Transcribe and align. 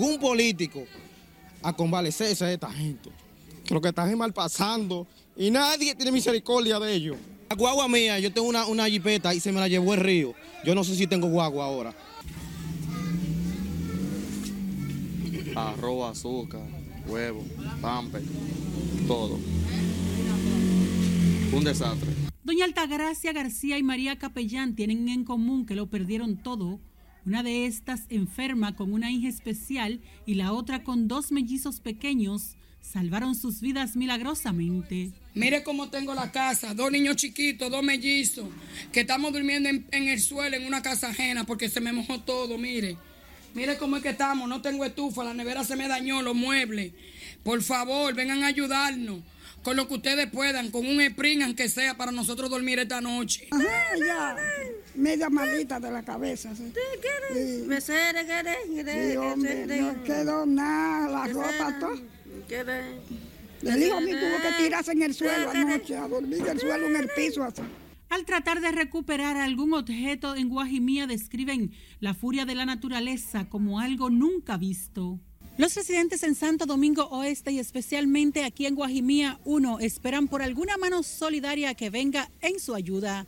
ningún 0.00 0.18
político 0.18 0.86
a 1.62 1.74
convalecerse 1.74 2.46
de 2.46 2.54
esta 2.54 2.70
gente. 2.70 3.10
Lo 3.68 3.80
que 3.80 3.88
están 3.88 4.16
mal 4.16 4.32
pasando 4.32 5.06
y 5.36 5.50
nadie 5.50 5.94
tiene 5.94 6.10
misericordia 6.10 6.80
de 6.80 6.94
ellos. 6.94 7.16
La 7.50 7.56
guagua 7.56 7.86
mía, 7.86 8.18
yo 8.18 8.32
tengo 8.32 8.48
una, 8.48 8.66
una 8.66 8.88
jipeta 8.88 9.34
y 9.34 9.40
se 9.40 9.52
me 9.52 9.60
la 9.60 9.68
llevó 9.68 9.92
el 9.94 10.00
río. 10.00 10.34
Yo 10.64 10.74
no 10.74 10.84
sé 10.84 10.94
si 10.96 11.06
tengo 11.06 11.28
guagua 11.28 11.66
ahora. 11.66 11.94
Arroz, 15.54 16.16
azúcar, 16.16 16.62
huevo, 17.06 17.44
pamper, 17.82 18.22
todo. 19.06 19.38
Un 21.52 21.64
desastre. 21.64 22.08
Doña 22.42 22.64
Altagracia 22.64 23.32
García 23.32 23.76
y 23.76 23.82
María 23.82 24.16
Capellán 24.18 24.74
tienen 24.74 25.08
en 25.08 25.24
común 25.24 25.66
que 25.66 25.74
lo 25.74 25.88
perdieron 25.88 26.36
todo. 26.42 26.80
Una 27.26 27.42
de 27.42 27.66
estas 27.66 28.02
enferma 28.08 28.74
con 28.74 28.92
una 28.92 29.10
hija 29.10 29.28
especial 29.28 30.00
y 30.26 30.34
la 30.34 30.52
otra 30.52 30.82
con 30.82 31.06
dos 31.06 31.32
mellizos 31.32 31.80
pequeños 31.80 32.56
salvaron 32.80 33.34
sus 33.34 33.60
vidas 33.60 33.94
milagrosamente. 33.94 35.10
Mire 35.34 35.62
cómo 35.62 35.90
tengo 35.90 36.14
la 36.14 36.32
casa, 36.32 36.74
dos 36.74 36.90
niños 36.90 37.16
chiquitos, 37.16 37.70
dos 37.70 37.82
mellizos, 37.82 38.48
que 38.90 39.00
estamos 39.00 39.32
durmiendo 39.32 39.68
en, 39.68 39.86
en, 39.92 40.08
el 40.08 40.20
suelo 40.20 40.56
en 40.56 40.66
una 40.66 40.82
casa 40.82 41.08
ajena 41.08 41.44
porque 41.44 41.68
se 41.68 41.80
me 41.80 41.92
mojó 41.92 42.20
todo, 42.20 42.58
mire. 42.58 42.96
Mire 43.54 43.76
cómo 43.76 43.96
es 43.96 44.02
que 44.02 44.10
estamos, 44.10 44.48
no 44.48 44.62
tengo 44.62 44.84
estufa, 44.84 45.24
la 45.24 45.34
nevera 45.34 45.64
se 45.64 45.76
me 45.76 45.88
dañó, 45.88 46.22
los 46.22 46.34
muebles. 46.34 46.92
Por 47.42 47.62
favor, 47.62 48.14
vengan 48.14 48.44
a 48.44 48.46
ayudarnos 48.46 49.20
con 49.62 49.76
lo 49.76 49.88
que 49.88 49.94
ustedes 49.94 50.30
puedan, 50.30 50.70
con 50.70 50.86
un 50.86 51.00
spring 51.00 51.42
aunque 51.42 51.68
sea 51.68 51.96
para 51.96 52.12
nosotros 52.12 52.48
dormir 52.48 52.78
esta 52.78 53.00
noche. 53.00 53.48
Ajá, 53.50 53.96
ya, 53.98 54.36
media 54.94 55.28
malita 55.30 55.80
de 55.80 55.90
la 55.90 56.02
cabeza. 56.02 56.54
¿sí? 56.54 56.72
¿Qué 56.74 57.64
Me 57.66 57.80
sé, 57.80 57.94
Sí, 58.12 59.16
hombre, 59.16 59.66
no 59.66 60.02
quedó 60.04 60.46
nada, 60.46 61.26
la 61.26 61.32
ropa, 61.32 61.78
todo. 61.78 61.94
El 63.62 63.82
hijo 63.82 64.00
mío 64.00 64.16
tuvo 64.18 64.42
que 64.42 64.62
tirarse 64.64 64.92
en 64.92 65.02
el 65.02 65.14
suelo 65.14 65.50
anoche, 65.50 65.96
a 65.96 66.08
dormir 66.08 66.38
en 66.40 66.48
el 66.48 66.60
suelo, 66.60 66.86
en 66.86 66.96
el 66.96 67.08
piso 67.08 67.42
así. 67.42 67.62
Al 68.08 68.24
tratar 68.24 68.60
de 68.60 68.72
recuperar 68.72 69.36
algún 69.36 69.72
objeto 69.74 70.34
en 70.34 70.48
Guajimía 70.48 71.06
describen 71.06 71.72
la 72.00 72.12
furia 72.14 72.44
de 72.44 72.56
la 72.56 72.66
naturaleza 72.66 73.48
como 73.48 73.78
algo 73.78 74.10
nunca 74.10 74.56
visto. 74.56 75.20
Los 75.58 75.76
residentes 75.76 76.22
en 76.22 76.34
Santo 76.34 76.64
Domingo 76.64 77.04
Oeste 77.10 77.52
y 77.52 77.58
especialmente 77.58 78.44
aquí 78.44 78.66
en 78.66 78.74
Guajimía 78.74 79.38
1 79.44 79.80
esperan 79.80 80.26
por 80.26 80.42
alguna 80.42 80.76
mano 80.78 81.02
solidaria 81.02 81.74
que 81.74 81.90
venga 81.90 82.30
en 82.40 82.58
su 82.58 82.74
ayuda. 82.74 83.26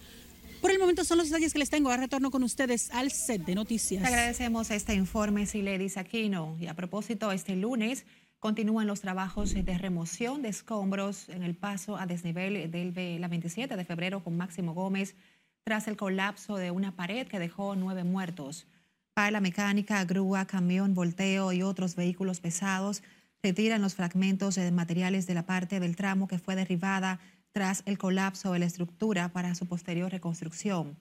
Por 0.62 0.70
el 0.70 0.78
momento 0.78 1.02
son 1.02 1.18
los 1.18 1.28
detalles 1.28 1.52
que 1.52 1.58
les 1.58 1.70
tengo. 1.70 1.90
Ahora 1.90 2.02
retorno 2.02 2.30
con 2.30 2.44
ustedes 2.44 2.88
al 2.92 3.10
set 3.10 3.44
de 3.44 3.56
noticias. 3.56 4.04
agradecemos 4.04 4.70
este 4.70 4.94
informe, 4.94 5.44
Siledis 5.44 5.96
Aquino. 5.96 6.56
Y 6.60 6.68
a 6.68 6.74
propósito, 6.74 7.32
este 7.32 7.56
lunes 7.56 8.06
continúan 8.38 8.86
los 8.86 9.00
trabajos 9.00 9.54
de 9.54 9.78
remoción 9.78 10.40
de 10.40 10.50
escombros 10.50 11.28
en 11.30 11.42
el 11.42 11.56
paso 11.56 11.96
a 11.96 12.06
desnivel 12.06 12.70
del 12.70 13.20
la 13.20 13.26
27 13.26 13.76
de 13.76 13.84
febrero 13.84 14.22
con 14.22 14.36
Máximo 14.36 14.72
Gómez 14.72 15.16
tras 15.64 15.88
el 15.88 15.96
colapso 15.96 16.54
de 16.54 16.70
una 16.70 16.94
pared 16.94 17.26
que 17.26 17.40
dejó 17.40 17.74
nueve 17.74 18.04
muertos. 18.04 18.68
Para 19.14 19.32
la 19.32 19.40
mecánica, 19.40 20.04
grúa, 20.04 20.46
camión, 20.46 20.94
volteo 20.94 21.52
y 21.52 21.62
otros 21.62 21.96
vehículos 21.96 22.38
pesados 22.38 23.02
retiran 23.42 23.82
los 23.82 23.96
fragmentos 23.96 24.54
de 24.54 24.70
materiales 24.70 25.26
de 25.26 25.34
la 25.34 25.44
parte 25.44 25.80
del 25.80 25.96
tramo 25.96 26.28
que 26.28 26.38
fue 26.38 26.54
derribada 26.54 27.18
tras 27.52 27.82
el 27.86 27.98
colapso 27.98 28.52
de 28.52 28.58
la 28.58 28.66
estructura 28.66 29.28
para 29.28 29.54
su 29.54 29.66
posterior 29.66 30.10
reconstrucción. 30.10 30.98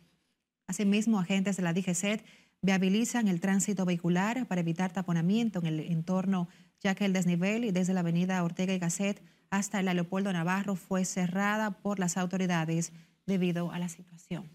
Asimismo, 0.67 1.19
agentes 1.19 1.57
de 1.57 1.63
la 1.63 1.73
DGCET 1.73 2.23
viabilizan 2.61 3.27
el 3.27 3.41
tránsito 3.41 3.85
vehicular 3.85 4.45
para 4.47 4.61
evitar 4.61 4.91
taponamiento 4.91 5.59
en 5.59 5.65
el 5.65 5.79
entorno 5.79 6.47
ya 6.81 6.95
que 6.95 7.05
el 7.05 7.13
desnivel 7.13 7.71
desde 7.73 7.93
la 7.93 8.01
avenida 8.01 8.43
Ortega 8.43 8.73
y 8.73 8.79
Gasset 8.79 9.21
hasta 9.49 9.79
el 9.79 9.87
aeropuerto 9.87 10.33
Navarro 10.33 10.75
fue 10.75 11.05
cerrada 11.05 11.71
por 11.71 11.99
las 11.99 12.17
autoridades 12.17 12.91
debido 13.25 13.71
a 13.71 13.79
la 13.79 13.89
situación. 13.89 14.49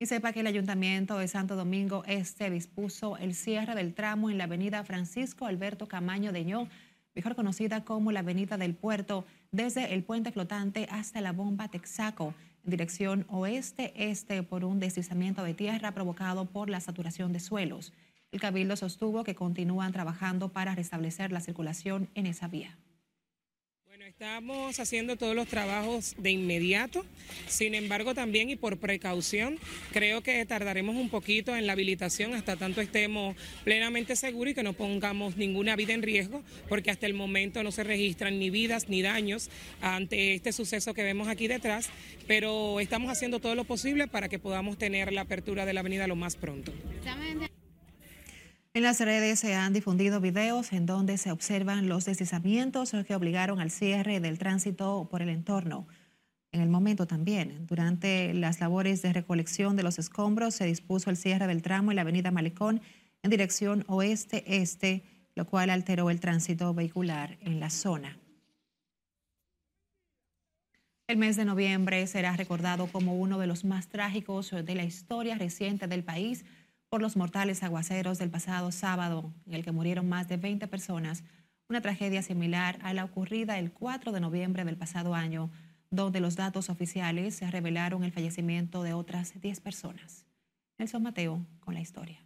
Y 0.00 0.06
sepa 0.06 0.32
que 0.32 0.40
el 0.40 0.48
Ayuntamiento 0.48 1.18
de 1.18 1.28
Santo 1.28 1.54
Domingo 1.54 2.02
Este 2.06 2.50
dispuso 2.50 3.16
el 3.16 3.34
cierre 3.34 3.74
del 3.74 3.94
tramo 3.94 4.28
en 4.28 4.38
la 4.38 4.44
avenida 4.44 4.84
Francisco 4.84 5.46
Alberto 5.46 5.86
Camaño 5.86 6.32
de 6.32 6.44
Ño, 6.44 6.68
mejor 7.14 7.34
conocida 7.36 7.84
como 7.84 8.12
la 8.12 8.20
avenida 8.20 8.56
del 8.56 8.74
puerto, 8.74 9.24
desde 9.52 9.94
el 9.94 10.02
puente 10.02 10.32
flotante 10.32 10.88
hasta 10.90 11.20
la 11.20 11.32
bomba 11.32 11.68
Texaco, 11.68 12.34
en 12.64 12.70
dirección 12.70 13.26
oeste-este 13.28 14.42
por 14.42 14.64
un 14.64 14.80
deslizamiento 14.80 15.42
de 15.44 15.54
tierra 15.54 15.92
provocado 15.92 16.46
por 16.46 16.70
la 16.70 16.80
saturación 16.80 17.32
de 17.32 17.40
suelos. 17.40 17.92
El 18.32 18.40
Cabildo 18.40 18.76
sostuvo 18.76 19.22
que 19.22 19.34
continúan 19.34 19.92
trabajando 19.92 20.48
para 20.48 20.74
restablecer 20.74 21.30
la 21.30 21.40
circulación 21.40 22.08
en 22.14 22.26
esa 22.26 22.48
vía. 22.48 22.76
Estamos 24.06 24.80
haciendo 24.80 25.16
todos 25.16 25.34
los 25.34 25.48
trabajos 25.48 26.14
de 26.18 26.30
inmediato, 26.30 27.06
sin 27.46 27.74
embargo 27.74 28.14
también 28.14 28.50
y 28.50 28.56
por 28.56 28.76
precaución, 28.76 29.58
creo 29.92 30.22
que 30.22 30.44
tardaremos 30.44 30.96
un 30.96 31.08
poquito 31.08 31.56
en 31.56 31.66
la 31.66 31.72
habilitación 31.72 32.34
hasta 32.34 32.56
tanto 32.56 32.82
estemos 32.82 33.34
plenamente 33.64 34.14
seguros 34.14 34.52
y 34.52 34.54
que 34.54 34.62
no 34.62 34.74
pongamos 34.74 35.38
ninguna 35.38 35.74
vida 35.74 35.94
en 35.94 36.02
riesgo, 36.02 36.42
porque 36.68 36.90
hasta 36.90 37.06
el 37.06 37.14
momento 37.14 37.62
no 37.62 37.72
se 37.72 37.82
registran 37.82 38.38
ni 38.38 38.50
vidas 38.50 38.90
ni 38.90 39.00
daños 39.00 39.48
ante 39.80 40.34
este 40.34 40.52
suceso 40.52 40.92
que 40.92 41.02
vemos 41.02 41.26
aquí 41.26 41.48
detrás, 41.48 41.88
pero 42.26 42.80
estamos 42.80 43.10
haciendo 43.10 43.40
todo 43.40 43.54
lo 43.54 43.64
posible 43.64 44.06
para 44.06 44.28
que 44.28 44.38
podamos 44.38 44.76
tener 44.76 45.14
la 45.14 45.22
apertura 45.22 45.64
de 45.64 45.72
la 45.72 45.80
avenida 45.80 46.06
lo 46.06 46.16
más 46.16 46.36
pronto. 46.36 46.74
En 48.76 48.82
las 48.82 48.98
redes 48.98 49.38
se 49.38 49.54
han 49.54 49.72
difundido 49.72 50.20
videos 50.20 50.72
en 50.72 50.84
donde 50.84 51.16
se 51.16 51.30
observan 51.30 51.88
los 51.88 52.06
deslizamientos 52.06 52.90
que 53.06 53.14
obligaron 53.14 53.60
al 53.60 53.70
cierre 53.70 54.18
del 54.18 54.36
tránsito 54.36 55.06
por 55.08 55.22
el 55.22 55.28
entorno. 55.28 55.86
En 56.50 56.60
el 56.60 56.68
momento 56.68 57.06
también, 57.06 57.68
durante 57.68 58.34
las 58.34 58.58
labores 58.58 59.00
de 59.00 59.12
recolección 59.12 59.76
de 59.76 59.84
los 59.84 60.00
escombros, 60.00 60.56
se 60.56 60.66
dispuso 60.66 61.08
el 61.08 61.16
cierre 61.16 61.46
del 61.46 61.62
tramo 61.62 61.92
en 61.92 61.96
la 61.96 62.02
avenida 62.02 62.32
Malecón 62.32 62.82
en 63.22 63.30
dirección 63.30 63.84
oeste-este, 63.86 65.04
lo 65.36 65.46
cual 65.46 65.70
alteró 65.70 66.10
el 66.10 66.18
tránsito 66.18 66.74
vehicular 66.74 67.38
en 67.42 67.60
la 67.60 67.70
zona. 67.70 68.18
El 71.06 71.16
mes 71.16 71.36
de 71.36 71.44
noviembre 71.44 72.04
será 72.08 72.36
recordado 72.36 72.88
como 72.88 73.14
uno 73.14 73.38
de 73.38 73.46
los 73.46 73.64
más 73.64 73.86
trágicos 73.86 74.50
de 74.50 74.74
la 74.74 74.82
historia 74.82 75.38
reciente 75.38 75.86
del 75.86 76.02
país 76.02 76.44
por 76.94 77.02
los 77.02 77.16
mortales 77.16 77.64
aguaceros 77.64 78.18
del 78.18 78.30
pasado 78.30 78.70
sábado, 78.70 79.34
en 79.48 79.54
el 79.54 79.64
que 79.64 79.72
murieron 79.72 80.08
más 80.08 80.28
de 80.28 80.36
20 80.36 80.68
personas, 80.68 81.24
una 81.68 81.80
tragedia 81.80 82.22
similar 82.22 82.78
a 82.82 82.94
la 82.94 83.04
ocurrida 83.04 83.58
el 83.58 83.72
4 83.72 84.12
de 84.12 84.20
noviembre 84.20 84.64
del 84.64 84.76
pasado 84.76 85.12
año, 85.12 85.50
donde 85.90 86.20
los 86.20 86.36
datos 86.36 86.70
oficiales 86.70 87.34
se 87.34 87.50
revelaron 87.50 88.04
el 88.04 88.12
fallecimiento 88.12 88.84
de 88.84 88.92
otras 88.92 89.32
10 89.40 89.58
personas. 89.58 90.24
Nelson 90.78 91.02
Mateo 91.02 91.44
con 91.58 91.74
la 91.74 91.80
historia. 91.80 92.24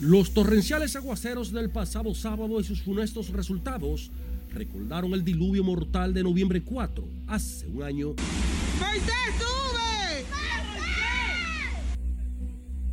Los 0.00 0.34
torrenciales 0.34 0.96
aguaceros 0.96 1.52
del 1.52 1.70
pasado 1.70 2.12
sábado 2.12 2.58
y 2.58 2.64
sus 2.64 2.82
funestos 2.82 3.28
resultados 3.28 4.10
recordaron 4.50 5.12
el 5.14 5.24
diluvio 5.24 5.64
mortal 5.64 6.12
de 6.12 6.22
noviembre 6.22 6.62
4, 6.62 7.08
hace 7.26 7.66
un 7.66 7.82
año. 7.82 8.14
sube! 9.38 9.80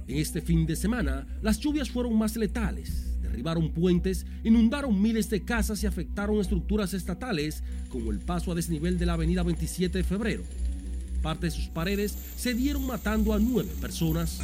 En 0.08 0.18
este 0.18 0.42
fin 0.42 0.66
de 0.66 0.76
semana, 0.76 1.28
las 1.42 1.60
lluvias 1.60 1.90
fueron 1.90 2.18
más 2.18 2.38
letales, 2.38 3.20
derribaron 3.22 3.74
puentes, 3.74 4.26
inundaron 4.44 5.02
miles 5.02 5.30
de 5.30 5.44
casas 5.44 5.84
y 5.84 5.86
afectaron 5.86 6.40
estructuras 6.40 6.94
estatales 6.94 7.62
como 7.90 8.12
el 8.12 8.20
paso 8.20 8.52
a 8.52 8.56
desnivel 8.56 8.98
de 8.98 9.06
la 9.06 9.14
avenida 9.14 9.44
27 9.44 9.98
de 9.98 10.04
febrero. 10.04 10.44
Parte 11.22 11.48
de 11.48 11.52
sus 11.52 11.68
paredes 11.68 12.16
se 12.38 12.54
dieron 12.54 12.88
matando 12.88 13.34
a 13.34 13.40
nueve 13.40 13.72
personas. 13.82 14.40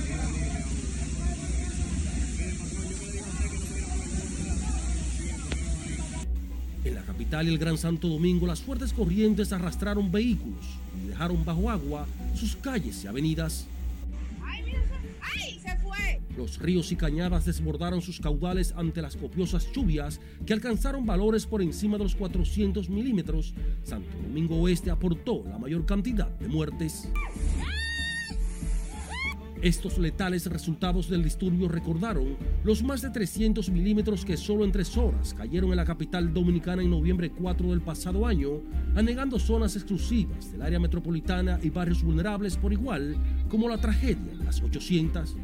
Capital 7.24 7.48
y 7.48 7.52
el 7.52 7.58
Gran 7.58 7.78
Santo 7.78 8.10
Domingo, 8.10 8.46
las 8.46 8.62
fuertes 8.62 8.92
corrientes 8.92 9.54
arrastraron 9.54 10.12
vehículos 10.12 10.66
y 11.02 11.08
dejaron 11.08 11.46
bajo 11.46 11.70
agua 11.70 12.06
sus 12.36 12.58
calles 12.58 13.02
y 13.02 13.08
avenidas. 13.08 13.66
Los 16.36 16.60
ríos 16.60 16.92
y 16.92 16.98
cañadas 16.98 17.46
desbordaron 17.46 18.02
sus 18.02 18.20
caudales 18.20 18.74
ante 18.76 19.02
las 19.02 19.16
copiosas 19.16 19.72
lluvias 19.72 20.20
que 20.46 20.52
alcanzaron 20.52 21.06
valores 21.06 21.46
por 21.46 21.62
encima 21.62 21.98
de 21.98 22.04
los 22.04 22.16
400 22.16 22.90
milímetros. 22.90 23.54
Santo 23.84 24.10
Domingo 24.22 24.58
Oeste 24.58 24.92
aportó 24.92 25.46
la 25.48 25.58
mayor 25.58 25.86
cantidad 25.86 26.28
de 26.28 26.50
muertes. 26.50 27.08
Estos 29.64 29.98
letales 29.98 30.46
resultados 30.48 31.10
del 31.10 31.24
disturbio 31.24 31.70
recordaron 31.70 32.36
los 32.66 32.84
más 32.84 33.02
de 33.02 33.12
300 33.12 33.70
milímetros 33.70 34.26
que 34.26 34.36
solo 34.36 34.66
en 34.66 34.74
tres 34.74 34.98
horas 34.98 35.34
cayeron 35.34 35.70
en 35.70 35.78
la 35.78 35.86
capital 35.86 36.34
dominicana 36.34 36.82
en 36.84 36.90
noviembre 36.90 37.32
4 37.32 37.70
del 37.70 37.80
pasado 37.80 38.28
año, 38.28 38.60
anegando 38.94 39.40
zonas 39.40 39.78
exclusivas 39.78 40.52
del 40.52 40.64
área 40.64 40.82
metropolitana 40.82 41.62
y 41.64 41.70
barrios 41.70 42.04
vulnerables 42.04 42.58
por 42.58 42.74
igual, 42.74 43.16
como 43.48 43.70
la 43.70 43.78
tragedia 43.78 44.36
de 44.38 44.44
las 44.44 44.62
800. 44.62 45.38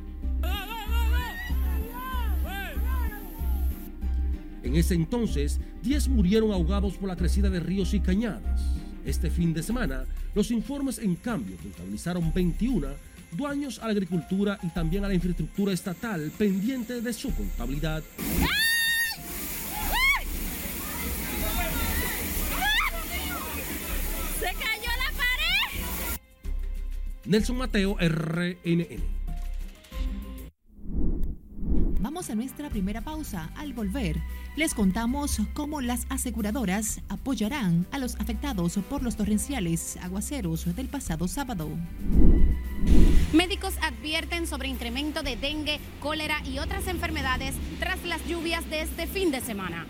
En 4.63 4.75
ese 4.75 4.95
entonces, 4.95 5.61
10 5.81 6.09
murieron 6.09 6.51
ahogados 6.51 6.97
por 6.97 7.07
la 7.07 7.15
crecida 7.15 7.49
de 7.49 7.61
ríos 7.61 7.93
y 7.93 8.01
cañadas. 8.01 8.65
Este 9.05 9.29
fin 9.29 9.53
de 9.53 9.63
semana, 9.63 10.03
los 10.35 10.51
informes 10.51 10.99
en 10.99 11.15
cambio 11.15 11.55
contabilizaron 11.55 12.33
21 12.33 13.08
dueños 13.31 13.79
a 13.79 13.85
la 13.85 13.91
agricultura 13.91 14.59
y 14.63 14.67
también 14.69 15.05
a 15.05 15.07
la 15.07 15.13
infraestructura 15.13 15.73
estatal 15.73 16.31
pendiente 16.37 17.01
de 17.01 17.13
su 17.13 17.33
contabilidad. 17.33 18.03
¡Se 24.39 24.45
cayó 24.45 24.91
la 24.97 25.11
pared! 25.17 26.19
Nelson 27.25 27.57
Mateo, 27.57 27.97
RNN. 27.99 29.19
Vamos 32.01 32.29
a 32.29 32.35
nuestra 32.35 32.69
primera 32.69 33.01
pausa. 33.01 33.51
Al 33.55 33.73
volver, 33.73 34.15
les 34.55 34.73
contamos 34.73 35.39
cómo 35.53 35.81
las 35.81 36.07
aseguradoras 36.09 37.01
apoyarán 37.09 37.85
a 37.91 37.97
los 37.97 38.15
afectados 38.15 38.79
por 38.89 39.03
los 39.03 39.15
torrenciales 39.15 39.97
aguaceros 39.97 40.73
del 40.75 40.87
pasado 40.87 41.27
sábado. 41.27 41.69
Médicos 43.33 43.75
advierten 43.83 44.47
sobre 44.47 44.69
incremento 44.69 45.21
de 45.21 45.35
dengue, 45.35 45.79
cólera 45.99 46.41
y 46.45 46.57
otras 46.57 46.87
enfermedades 46.87 47.53
tras 47.79 48.03
las 48.03 48.25
lluvias 48.27 48.67
de 48.71 48.81
este 48.81 49.05
fin 49.05 49.29
de 49.29 49.39
semana. 49.39 49.85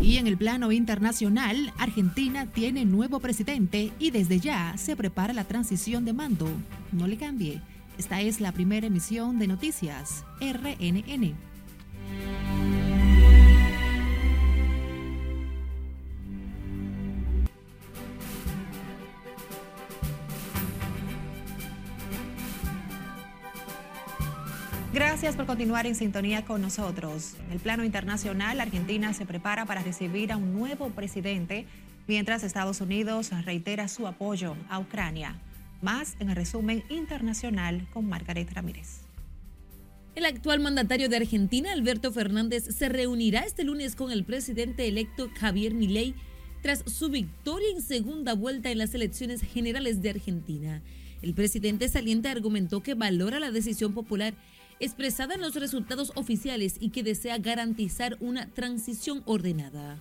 Y 0.00 0.18
en 0.18 0.28
el 0.28 0.38
plano 0.38 0.70
internacional, 0.70 1.72
Argentina 1.76 2.46
tiene 2.46 2.84
nuevo 2.84 3.18
presidente 3.18 3.92
y 3.98 4.12
desde 4.12 4.38
ya 4.38 4.74
se 4.76 4.94
prepara 4.94 5.32
la 5.32 5.42
transición 5.42 6.04
de 6.04 6.12
mando. 6.12 6.46
No 6.92 7.08
le 7.08 7.16
cambie. 7.16 7.60
Esta 7.98 8.20
es 8.20 8.40
la 8.40 8.52
primera 8.52 8.86
emisión 8.86 9.40
de 9.40 9.48
Noticias 9.48 10.24
RNN. 10.40 11.34
Gracias 25.20 25.34
por 25.34 25.46
continuar 25.46 25.84
en 25.84 25.96
sintonía 25.96 26.44
con 26.44 26.62
nosotros. 26.62 27.34
En 27.44 27.50
el 27.50 27.58
plano 27.58 27.82
internacional, 27.82 28.60
Argentina 28.60 29.12
se 29.12 29.26
prepara 29.26 29.66
para 29.66 29.82
recibir 29.82 30.30
a 30.30 30.36
un 30.36 30.54
nuevo 30.54 30.90
presidente, 30.90 31.66
mientras 32.06 32.44
Estados 32.44 32.80
Unidos 32.80 33.30
reitera 33.44 33.88
su 33.88 34.06
apoyo 34.06 34.54
a 34.68 34.78
Ucrania. 34.78 35.34
Más 35.82 36.14
en 36.20 36.30
el 36.30 36.36
resumen 36.36 36.84
internacional 36.88 37.84
con 37.92 38.08
Margaret 38.08 38.48
Ramírez. 38.52 39.00
El 40.14 40.24
actual 40.24 40.60
mandatario 40.60 41.08
de 41.08 41.16
Argentina, 41.16 41.72
Alberto 41.72 42.12
Fernández, 42.12 42.66
se 42.76 42.88
reunirá 42.88 43.40
este 43.40 43.64
lunes 43.64 43.96
con 43.96 44.12
el 44.12 44.22
presidente 44.22 44.86
electo 44.86 45.30
Javier 45.36 45.74
Milei 45.74 46.14
tras 46.62 46.84
su 46.86 47.08
victoria 47.08 47.66
en 47.74 47.82
segunda 47.82 48.34
vuelta 48.34 48.70
en 48.70 48.78
las 48.78 48.94
elecciones 48.94 49.40
generales 49.40 50.00
de 50.00 50.10
Argentina. 50.10 50.80
El 51.22 51.34
presidente 51.34 51.88
saliente 51.88 52.28
argumentó 52.28 52.84
que 52.84 52.94
valora 52.94 53.40
la 53.40 53.50
decisión 53.50 53.92
popular 53.94 54.34
expresada 54.80 55.34
en 55.34 55.40
los 55.40 55.54
resultados 55.54 56.12
oficiales 56.14 56.76
y 56.80 56.90
que 56.90 57.02
desea 57.02 57.38
garantizar 57.38 58.16
una 58.20 58.46
transición 58.48 59.22
ordenada. 59.26 60.00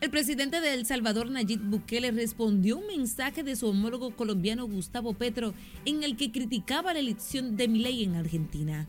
El 0.00 0.10
presidente 0.10 0.60
de 0.60 0.74
El 0.74 0.86
Salvador, 0.86 1.28
Nayib 1.28 1.60
Bukele, 1.60 2.12
respondió 2.12 2.78
un 2.78 2.86
mensaje 2.86 3.42
de 3.42 3.56
su 3.56 3.66
homólogo 3.66 4.14
colombiano 4.14 4.68
Gustavo 4.68 5.12
Petro 5.14 5.54
en 5.84 6.04
el 6.04 6.16
que 6.16 6.30
criticaba 6.30 6.92
la 6.92 7.00
elección 7.00 7.56
de 7.56 7.66
Milei 7.66 8.04
en 8.04 8.14
Argentina. 8.14 8.86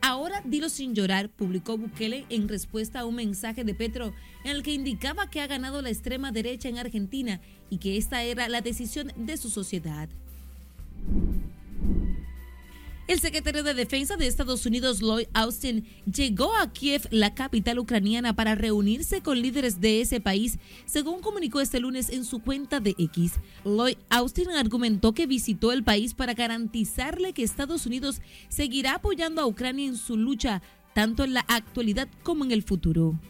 Ahora 0.00 0.42
dilo 0.44 0.68
sin 0.68 0.96
llorar, 0.96 1.28
publicó 1.28 1.78
Bukele 1.78 2.26
en 2.28 2.48
respuesta 2.48 2.98
a 2.98 3.04
un 3.04 3.14
mensaje 3.14 3.62
de 3.62 3.72
Petro 3.72 4.12
en 4.42 4.50
el 4.50 4.64
que 4.64 4.74
indicaba 4.74 5.30
que 5.30 5.40
ha 5.40 5.46
ganado 5.46 5.80
la 5.80 5.90
extrema 5.90 6.32
derecha 6.32 6.68
en 6.68 6.78
Argentina 6.78 7.40
y 7.70 7.78
que 7.78 7.96
esta 7.96 8.24
era 8.24 8.48
la 8.48 8.62
decisión 8.62 9.12
de 9.14 9.36
su 9.36 9.48
sociedad. 9.48 10.08
El 13.12 13.20
secretario 13.20 13.62
de 13.62 13.74
Defensa 13.74 14.16
de 14.16 14.26
Estados 14.26 14.64
Unidos, 14.64 15.02
Lloyd 15.02 15.26
Austin, 15.34 15.84
llegó 16.10 16.56
a 16.56 16.72
Kiev, 16.72 17.08
la 17.10 17.34
capital 17.34 17.78
ucraniana, 17.78 18.34
para 18.34 18.54
reunirse 18.54 19.20
con 19.20 19.38
líderes 19.42 19.82
de 19.82 20.00
ese 20.00 20.18
país, 20.18 20.58
según 20.86 21.20
comunicó 21.20 21.60
este 21.60 21.78
lunes 21.78 22.08
en 22.08 22.24
su 22.24 22.38
cuenta 22.38 22.80
de 22.80 22.94
X. 22.96 23.32
Lloyd 23.66 23.98
Austin 24.08 24.48
argumentó 24.52 25.12
que 25.12 25.26
visitó 25.26 25.72
el 25.72 25.84
país 25.84 26.14
para 26.14 26.32
garantizarle 26.32 27.34
que 27.34 27.42
Estados 27.42 27.84
Unidos 27.84 28.22
seguirá 28.48 28.94
apoyando 28.94 29.42
a 29.42 29.46
Ucrania 29.46 29.88
en 29.88 29.98
su 29.98 30.16
lucha, 30.16 30.62
tanto 30.94 31.22
en 31.22 31.34
la 31.34 31.44
actualidad 31.48 32.08
como 32.22 32.44
en 32.46 32.52
el 32.52 32.62
futuro. 32.62 33.20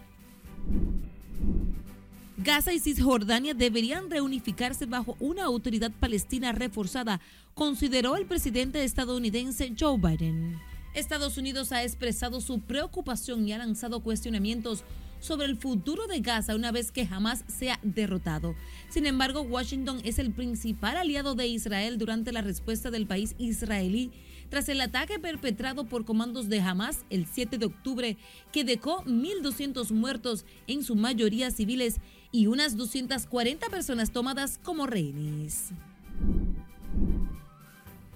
Gaza 2.43 2.73
y 2.73 2.81
Cisjordania 2.81 3.55
deberían 3.55 4.11
reunificarse 4.11 4.87
bajo 4.87 5.17
una 5.21 5.45
autoridad 5.45 5.93
palestina 5.93 6.51
reforzada, 6.51 7.21
consideró 7.55 8.17
el 8.17 8.27
presidente 8.27 8.83
estadounidense 8.83 9.73
Joe 9.79 9.97
Biden. 9.97 10.59
Estados 10.93 11.39
Unidos 11.39 11.71
ha 11.71 11.85
expresado 11.85 12.41
su 12.41 12.59
preocupación 12.61 13.47
y 13.47 13.53
ha 13.53 13.59
lanzado 13.59 14.01
cuestionamientos 14.01 14.83
sobre 15.21 15.47
el 15.47 15.57
futuro 15.57 16.09
de 16.09 16.19
Gaza 16.19 16.57
una 16.57 16.73
vez 16.73 16.91
que 16.91 17.07
jamás 17.07 17.45
sea 17.47 17.79
derrotado. 17.85 18.57
Sin 18.89 19.07
embargo, 19.07 19.43
Washington 19.43 20.01
es 20.03 20.19
el 20.19 20.33
principal 20.33 20.97
aliado 20.97 21.37
de 21.37 21.47
Israel 21.47 21.97
durante 21.97 22.33
la 22.33 22.43
respuesta 22.43 22.91
del 22.91 23.07
país 23.07 23.37
israelí 23.39 24.11
tras 24.53 24.69
el 24.69 24.83
ataque 24.83 25.19
perpetrado 25.19 25.87
por 25.87 26.05
comandos 26.05 26.51
de 26.51 26.61
Hamas 26.61 27.07
el 27.09 27.27
7 27.27 27.57
de 27.57 27.65
octubre, 27.65 28.19
que 28.53 28.65
dejó 28.65 29.03
1.200 29.05 29.93
muertos, 29.93 30.45
en 30.67 30.85
su 30.85 30.95
mayoría 30.95 31.51
civiles, 31.51 32.01
y 32.33 32.47
unas 32.47 32.77
240 32.77 33.69
personas 33.69 34.11
tomadas 34.11 34.59
como 34.63 34.87
rehenes. 34.87 35.69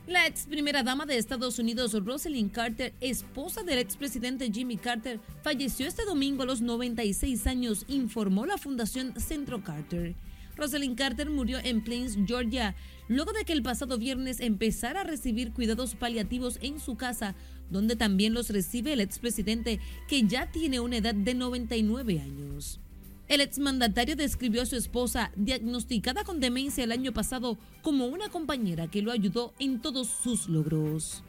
La 0.07 0.27
ex 0.27 0.47
primera 0.47 0.83
dama 0.85 1.05
de 1.05 1.19
Estados 1.19 1.59
Unidos, 1.59 1.93
Rosalind 1.93 2.53
Carter, 2.53 2.95
esposa 3.01 3.65
del 3.65 3.79
expresidente 3.79 4.51
Jimmy 4.53 4.77
Carter, 4.77 5.21
falleció 5.43 5.87
este 5.87 6.05
domingo 6.05 6.45
a 6.45 6.47
los 6.47 6.63
96 6.63 7.47
años, 7.49 7.85
informó 7.89 8.47
la 8.47 8.57
Fundación 8.57 9.21
Centro 9.21 9.63
Carter. 9.65 10.15
Rosalind 10.57 10.97
Carter 10.97 11.29
murió 11.29 11.59
en 11.63 11.83
Plains, 11.83 12.17
Georgia, 12.25 12.77
luego 13.09 13.33
de 13.33 13.45
que 13.45 13.53
el 13.53 13.65
pasado 13.65 13.99
viernes 13.99 14.41
empezara 14.41 15.01
a 15.01 15.05
recibir 15.05 15.53
cuidados 15.53 15.97
paliativos 15.97 16.59
en 16.63 16.79
su 16.79 16.97
casa, 16.97 17.35
donde 17.69 17.97
también 17.97 18.33
los 18.33 18.49
recibe 18.51 18.93
el 18.93 19.01
expresidente, 19.01 19.81
que 20.09 20.23
ya 20.23 20.53
tiene 20.53 20.79
una 20.79 20.99
edad 20.99 21.17
de 21.17 21.35
99 21.35 22.21
años. 22.21 22.81
El 23.29 23.41
exmandatario 23.41 24.15
describió 24.15 24.63
a 24.63 24.67
su 24.67 24.77
esposa, 24.77 25.33
diagnosticada 25.35 26.23
con 26.23 26.39
demencia 26.39 26.85
el 26.85 26.93
año 26.93 27.13
pasado, 27.13 27.59
como 27.83 28.07
una 28.07 28.29
compañera 28.29 28.89
que 28.89 29.03
lo 29.03 29.11
ayudó 29.11 29.53
en 29.59 29.81
todos 29.81 30.09
sus 30.09 30.49
logros. 30.49 31.25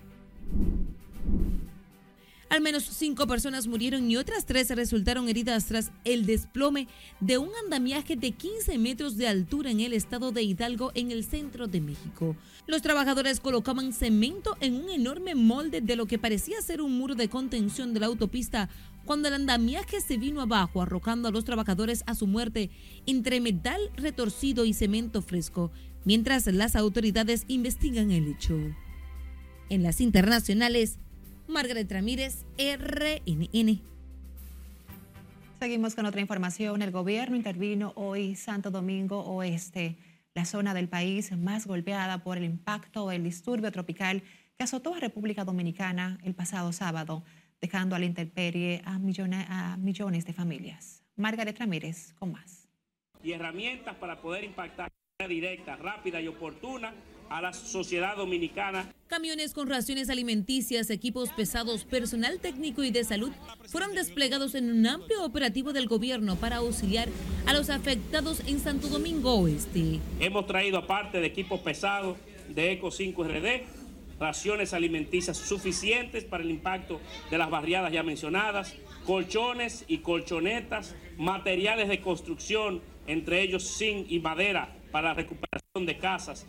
Al 2.50 2.62
menos 2.62 2.84
cinco 2.84 3.28
personas 3.28 3.68
murieron 3.68 4.10
y 4.10 4.16
otras 4.16 4.46
tres 4.46 4.70
resultaron 4.70 5.28
heridas 5.28 5.66
tras 5.66 5.92
el 6.06 6.26
desplome 6.26 6.88
de 7.20 7.38
un 7.38 7.50
andamiaje 7.64 8.16
de 8.16 8.32
15 8.32 8.78
metros 8.78 9.18
de 9.18 9.28
altura 9.28 9.70
en 9.70 9.82
el 9.82 9.92
estado 9.92 10.32
de 10.32 10.44
Hidalgo, 10.44 10.92
en 10.96 11.12
el 11.12 11.26
centro 11.26 11.68
de 11.68 11.82
México. 11.82 12.38
Los 12.66 12.82
trabajadores 12.82 13.42
colocaban 13.42 13.92
cemento 13.92 14.56
en 14.62 14.76
un 14.76 14.90
enorme 14.90 15.36
molde 15.36 15.82
de 15.82 15.96
lo 15.98 16.06
que 16.06 16.20
parecía 16.20 16.62
ser 16.62 16.82
un 16.82 16.98
muro 16.98 17.16
de 17.16 17.28
contención 17.28 17.94
de 17.94 18.00
la 18.00 18.06
autopista 18.06 18.70
cuando 19.08 19.30
el 19.30 19.34
andamiaje 19.34 20.02
se 20.02 20.18
vino 20.18 20.42
abajo, 20.42 20.82
arrojando 20.82 21.30
a 21.30 21.32
los 21.32 21.46
trabajadores 21.46 22.04
a 22.06 22.14
su 22.14 22.28
muerte 22.28 22.70
entre 23.08 23.40
metal 23.40 23.80
retorcido 23.96 24.66
y 24.66 24.74
cemento 24.74 25.22
fresco, 25.22 25.72
mientras 26.04 26.46
las 26.48 26.76
autoridades 26.76 27.46
investigan 27.48 28.12
el 28.12 28.28
hecho. 28.28 28.60
En 29.70 29.82
las 29.82 30.02
internacionales, 30.02 31.00
Margaret 31.48 31.90
Ramírez, 31.90 32.46
RNN. 32.58 33.82
Seguimos 35.58 35.96
con 35.96 36.06
otra 36.06 36.22
información. 36.22 36.82
El 36.82 36.92
gobierno 36.92 37.38
intervino 37.38 37.94
hoy 37.96 38.36
Santo 38.36 38.72
Domingo 38.72 39.22
Oeste, 39.22 39.98
la 40.36 40.44
zona 40.44 40.74
del 40.74 40.90
país 40.90 41.32
más 41.32 41.66
golpeada 41.66 42.24
por 42.24 42.38
el 42.38 42.44
impacto 42.44 43.08
del 43.08 43.24
disturbio 43.24 43.72
tropical 43.72 44.22
que 44.58 44.66
azotó 44.66 44.96
a 44.96 45.00
República 45.00 45.46
Dominicana 45.46 46.20
el 46.24 46.36
pasado 46.36 46.74
sábado, 46.74 47.24
dejando 47.62 47.96
a 47.96 48.00
la 48.00 48.06
intemperie 48.06 48.82
a 48.86 49.00
millones, 49.00 49.46
a 49.50 49.78
millones 49.78 50.26
de 50.26 50.34
familias. 50.34 51.04
Margaret 51.16 51.58
Ramírez 51.58 52.14
con 52.14 52.32
más. 52.32 52.68
Y 53.24 53.32
herramientas 53.32 53.96
para 53.96 54.22
poder 54.22 54.44
impactar 54.44 54.90
de 54.90 55.26
manera 55.26 55.34
directa, 55.34 55.76
rápida 55.76 56.22
y 56.22 56.28
oportuna 56.28 56.94
a 57.30 57.42
la 57.42 57.54
sociedad 57.54 58.16
dominicana. 58.16 58.94
Camiones 59.08 59.54
con 59.54 59.68
raciones 59.68 60.10
alimenticias, 60.10 60.90
equipos 60.90 61.32
pesados, 61.32 61.84
personal 61.84 62.40
técnico 62.40 62.84
y 62.84 62.92
de 62.92 63.04
salud 63.04 63.32
fueron 63.66 63.94
desplegados 63.96 64.56
en 64.56 64.72
un 64.72 64.86
amplio 64.86 65.24
operativo 65.24 65.74
del 65.74 65.88
gobierno 65.88 66.36
para 66.36 66.58
auxiliar 66.58 67.10
a 67.46 67.54
los 67.54 67.70
afectados 67.70 68.42
en 68.48 68.60
Santo 68.60 68.88
Domingo 68.88 69.36
Oeste. 69.36 70.00
Hemos 70.20 70.46
traído 70.48 70.78
aparte 70.78 71.20
de 71.20 71.28
equipos 71.28 71.60
pesados 71.62 72.18
de 72.50 72.74
Eco 72.74 72.92
5 72.92 73.24
RD, 73.24 73.77
raciones 74.20 74.74
alimenticias 74.74 75.38
suficientes 75.38 76.24
para 76.24 76.44
el 76.44 76.50
impacto 76.50 77.00
de 77.30 77.38
las 77.38 77.50
barriadas 77.50 77.92
ya 77.92 78.04
mencionadas, 78.04 78.76
colchones 79.06 79.86
y 79.88 80.00
colchonetas, 80.00 80.96
materiales 81.18 81.88
de 81.88 82.02
construcción, 82.02 82.82
entre 83.08 83.42
ellos 83.42 83.78
zinc 83.78 84.10
y 84.10 84.20
madera 84.20 84.76
para 84.92 85.10
la 85.10 85.14
recuperación 85.14 85.86
de 85.86 85.98
casas, 85.98 86.46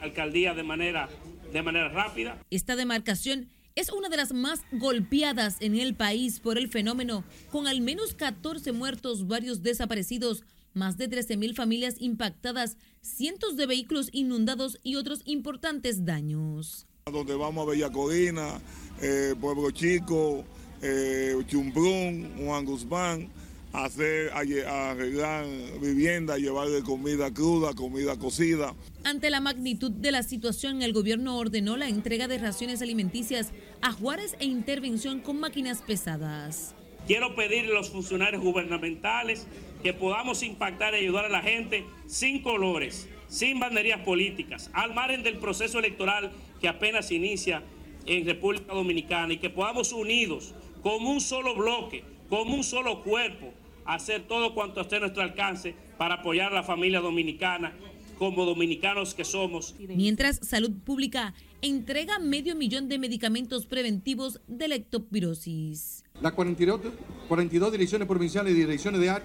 alcaldía 0.00 0.54
de 0.54 0.62
manera, 0.62 1.08
de 1.52 1.62
manera 1.62 1.88
rápida. 1.88 2.38
Esta 2.50 2.76
demarcación 2.76 3.48
es 3.74 3.92
una 3.92 4.08
de 4.08 4.16
las 4.16 4.32
más 4.32 4.62
golpeadas 4.72 5.56
en 5.60 5.76
el 5.76 5.94
país 5.94 6.40
por 6.40 6.58
el 6.58 6.68
fenómeno, 6.68 7.24
con 7.50 7.66
al 7.68 7.80
menos 7.80 8.14
14 8.14 8.72
muertos, 8.72 9.26
varios 9.28 9.62
desaparecidos, 9.62 10.44
más 10.74 10.96
de 10.96 11.08
13 11.08 11.36
mil 11.36 11.54
familias 11.54 11.96
impactadas, 11.98 12.76
cientos 13.00 13.56
de 13.56 13.66
vehículos 13.66 14.08
inundados 14.12 14.78
y 14.82 14.96
otros 14.96 15.22
importantes 15.24 16.04
daños. 16.04 16.86
Donde 17.10 17.34
vamos 17.34 17.66
a 17.66 17.70
Bellacodina, 17.70 18.60
eh, 19.00 19.34
Pueblo 19.40 19.70
Chico, 19.70 20.44
eh, 20.82 21.34
Chumbrún, 21.46 22.30
Juan 22.44 22.64
Guzmán, 22.64 23.28
hacer, 23.72 24.30
arreglar 24.32 25.46
vivienda, 25.80 26.36
llevarle 26.36 26.82
comida 26.82 27.32
cruda, 27.32 27.74
comida 27.74 28.16
cocida. 28.16 28.74
Ante 29.04 29.30
la 29.30 29.40
magnitud 29.40 29.90
de 29.90 30.12
la 30.12 30.22
situación, 30.22 30.82
el 30.82 30.92
gobierno 30.92 31.38
ordenó 31.38 31.76
la 31.76 31.88
entrega 31.88 32.28
de 32.28 32.38
raciones 32.38 32.82
alimenticias 32.82 33.52
a 33.80 33.92
Juárez 33.92 34.36
e 34.40 34.46
intervención 34.46 35.20
con 35.20 35.40
máquinas 35.40 35.82
pesadas. 35.82 36.74
Quiero 37.06 37.34
pedirle 37.34 37.72
a 37.72 37.74
los 37.74 37.88
funcionarios 37.88 38.42
gubernamentales 38.42 39.46
que 39.82 39.94
podamos 39.94 40.42
impactar 40.42 40.94
y 40.94 40.98
ayudar 40.98 41.24
a 41.24 41.30
la 41.30 41.40
gente 41.40 41.86
sin 42.06 42.42
colores, 42.42 43.08
sin 43.28 43.60
banderías 43.60 44.00
políticas, 44.00 44.70
al 44.74 44.94
margen 44.94 45.22
del 45.22 45.38
proceso 45.38 45.78
electoral 45.78 46.30
que 46.60 46.68
apenas 46.68 47.10
inicia 47.10 47.62
en 48.06 48.24
República 48.26 48.72
Dominicana 48.72 49.32
y 49.32 49.38
que 49.38 49.50
podamos 49.50 49.92
unidos 49.92 50.54
como 50.82 51.10
un 51.10 51.20
solo 51.20 51.54
bloque, 51.54 52.04
como 52.28 52.54
un 52.54 52.64
solo 52.64 53.02
cuerpo, 53.02 53.52
hacer 53.84 54.26
todo 54.26 54.54
cuanto 54.54 54.80
esté 54.80 54.96
a 54.96 55.00
nuestro 55.00 55.22
alcance 55.22 55.74
para 55.96 56.16
apoyar 56.16 56.52
a 56.52 56.56
la 56.56 56.62
familia 56.62 57.00
dominicana 57.00 57.72
como 58.18 58.44
dominicanos 58.44 59.14
que 59.14 59.24
somos. 59.24 59.74
Mientras 59.78 60.36
Salud 60.42 60.72
Pública 60.84 61.34
entrega 61.62 62.18
medio 62.18 62.54
millón 62.54 62.88
de 62.88 62.98
medicamentos 62.98 63.66
preventivos 63.66 64.40
de 64.46 64.68
lectopirosis. 64.68 66.04
Las 66.20 66.32
42, 66.32 66.80
42 67.28 67.72
direcciones 67.72 68.08
provinciales 68.08 68.52
y 68.52 68.56
direcciones 68.56 69.00
de 69.00 69.10
AR 69.10 69.24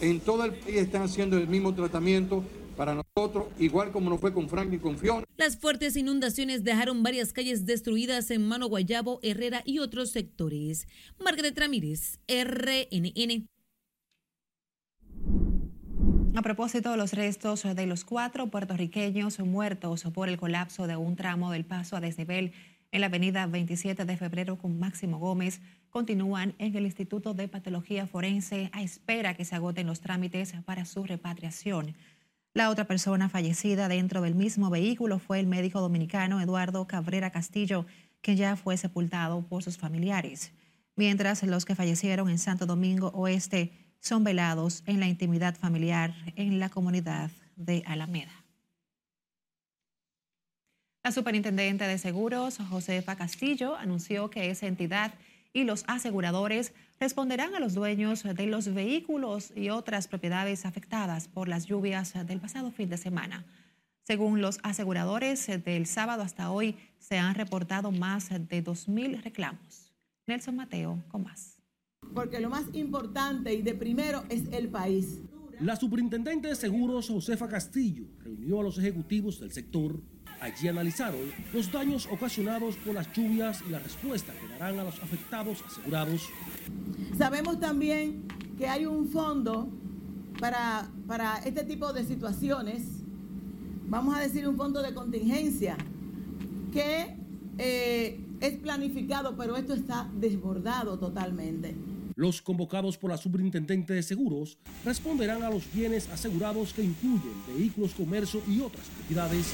en 0.00 0.20
todo 0.20 0.44
el 0.44 0.52
país 0.54 0.76
están 0.76 1.02
haciendo 1.02 1.38
el 1.38 1.48
mismo 1.48 1.74
tratamiento 1.74 2.44
para 2.74 2.94
nosotros, 2.94 3.46
igual 3.58 3.92
como 3.92 4.10
nos 4.10 4.20
fue 4.20 4.32
con 4.32 4.48
Frank 4.48 4.72
y 4.72 4.78
con 4.78 4.98
Fiona. 4.98 5.24
Las 5.36 5.56
fuertes 5.58 5.96
inundaciones 5.96 6.64
dejaron 6.64 7.02
varias 7.02 7.32
calles 7.32 7.66
destruidas 7.66 8.30
en 8.30 8.46
Mano 8.46 8.66
Guayabo, 8.66 9.20
Herrera 9.22 9.62
y 9.64 9.78
otros 9.78 10.10
sectores. 10.10 10.86
Margaret 11.18 11.58
Ramírez, 11.58 12.18
RNN. 12.28 13.46
A 16.36 16.42
propósito, 16.42 16.96
los 16.96 17.12
restos 17.12 17.62
de 17.62 17.86
los 17.86 18.04
cuatro 18.04 18.48
puertorriqueños 18.48 19.38
muertos 19.38 20.02
por 20.12 20.28
el 20.28 20.36
colapso 20.36 20.88
de 20.88 20.96
un 20.96 21.14
tramo 21.14 21.52
del 21.52 21.64
paso 21.64 21.96
a 21.96 22.00
desnivel 22.00 22.52
en 22.94 23.00
la 23.00 23.06
avenida 23.06 23.46
27 23.48 24.04
de 24.04 24.16
febrero 24.16 24.56
con 24.56 24.78
Máximo 24.78 25.18
Gómez 25.18 25.60
continúan 25.90 26.54
en 26.58 26.76
el 26.76 26.84
Instituto 26.84 27.34
de 27.34 27.48
Patología 27.48 28.06
Forense 28.06 28.70
a 28.72 28.82
espera 28.82 29.34
que 29.34 29.44
se 29.44 29.56
agoten 29.56 29.88
los 29.88 30.00
trámites 30.00 30.54
para 30.64 30.84
su 30.84 31.04
repatriación. 31.04 31.96
La 32.54 32.70
otra 32.70 32.84
persona 32.84 33.28
fallecida 33.28 33.88
dentro 33.88 34.22
del 34.22 34.36
mismo 34.36 34.70
vehículo 34.70 35.18
fue 35.18 35.40
el 35.40 35.48
médico 35.48 35.80
dominicano 35.80 36.40
Eduardo 36.40 36.86
Cabrera 36.86 37.30
Castillo, 37.32 37.84
que 38.22 38.36
ya 38.36 38.54
fue 38.54 38.76
sepultado 38.76 39.42
por 39.42 39.64
sus 39.64 39.76
familiares, 39.76 40.52
mientras 40.94 41.42
los 41.42 41.64
que 41.64 41.74
fallecieron 41.74 42.30
en 42.30 42.38
Santo 42.38 42.64
Domingo 42.64 43.08
Oeste 43.08 43.72
son 43.98 44.22
velados 44.22 44.84
en 44.86 45.00
la 45.00 45.08
intimidad 45.08 45.56
familiar 45.56 46.14
en 46.36 46.60
la 46.60 46.68
comunidad 46.68 47.32
de 47.56 47.82
Alameda. 47.86 48.44
La 51.02 51.10
superintendente 51.10 51.88
de 51.88 51.98
seguros, 51.98 52.58
Josefa 52.70 53.16
Castillo, 53.16 53.74
anunció 53.74 54.30
que 54.30 54.50
esa 54.50 54.68
entidad 54.68 55.12
y 55.54 55.64
los 55.64 55.84
aseguradores 55.86 56.74
responderán 57.00 57.54
a 57.54 57.60
los 57.60 57.72
dueños 57.72 58.22
de 58.22 58.46
los 58.46 58.74
vehículos 58.74 59.54
y 59.56 59.70
otras 59.70 60.06
propiedades 60.06 60.66
afectadas 60.66 61.28
por 61.28 61.48
las 61.48 61.64
lluvias 61.64 62.12
del 62.26 62.40
pasado 62.40 62.70
fin 62.70 62.90
de 62.90 62.98
semana. 62.98 63.46
Según 64.02 64.42
los 64.42 64.58
aseguradores, 64.62 65.46
del 65.64 65.86
sábado 65.86 66.22
hasta 66.22 66.50
hoy 66.50 66.76
se 66.98 67.16
han 67.16 67.34
reportado 67.34 67.90
más 67.90 68.28
de 68.28 68.62
2.000 68.62 69.22
reclamos. 69.22 69.94
Nelson 70.26 70.56
Mateo 70.56 71.02
con 71.08 71.22
más 71.22 71.54
porque 72.12 72.40
lo 72.40 72.50
más 72.50 72.64
importante 72.72 73.54
y 73.54 73.62
de 73.62 73.74
primero 73.74 74.24
es 74.28 74.44
el 74.52 74.68
país. 74.68 75.20
La 75.60 75.76
superintendente 75.76 76.48
de 76.48 76.56
seguros, 76.56 77.08
Josefa 77.08 77.48
Castillo, 77.48 78.06
reunió 78.18 78.60
a 78.60 78.64
los 78.64 78.78
ejecutivos 78.78 79.40
del 79.40 79.52
sector. 79.52 80.00
Allí 80.40 80.68
analizaron 80.68 81.20
los 81.52 81.70
daños 81.72 82.08
ocasionados 82.10 82.76
por 82.76 82.94
las 82.94 83.10
lluvias 83.12 83.62
y 83.66 83.70
la 83.70 83.78
respuesta 83.78 84.32
que 84.32 84.48
darán 84.48 84.78
a 84.78 84.84
los 84.84 85.02
afectados 85.02 85.62
asegurados. 85.66 86.28
Sabemos 87.16 87.60
también 87.60 88.24
que 88.58 88.68
hay 88.68 88.86
un 88.86 89.08
fondo 89.08 89.68
para, 90.40 90.90
para 91.06 91.38
este 91.38 91.64
tipo 91.64 91.92
de 91.92 92.04
situaciones, 92.04 92.82
vamos 93.86 94.16
a 94.16 94.20
decir 94.20 94.46
un 94.46 94.56
fondo 94.56 94.82
de 94.82 94.92
contingencia, 94.92 95.76
que 96.72 97.16
eh, 97.58 98.20
es 98.40 98.56
planificado, 98.58 99.36
pero 99.36 99.56
esto 99.56 99.74
está 99.74 100.08
desbordado 100.14 100.98
totalmente. 100.98 101.74
Los 102.16 102.42
convocados 102.42 102.96
por 102.96 103.10
la 103.10 103.16
superintendente 103.16 103.92
de 103.92 104.02
seguros 104.02 104.56
responderán 104.84 105.42
a 105.42 105.50
los 105.50 105.64
bienes 105.72 106.08
asegurados 106.10 106.72
que 106.72 106.82
incluyen 106.82 107.32
vehículos, 107.48 107.92
comercio 107.94 108.40
y 108.48 108.60
otras 108.60 108.86
propiedades. 108.86 109.52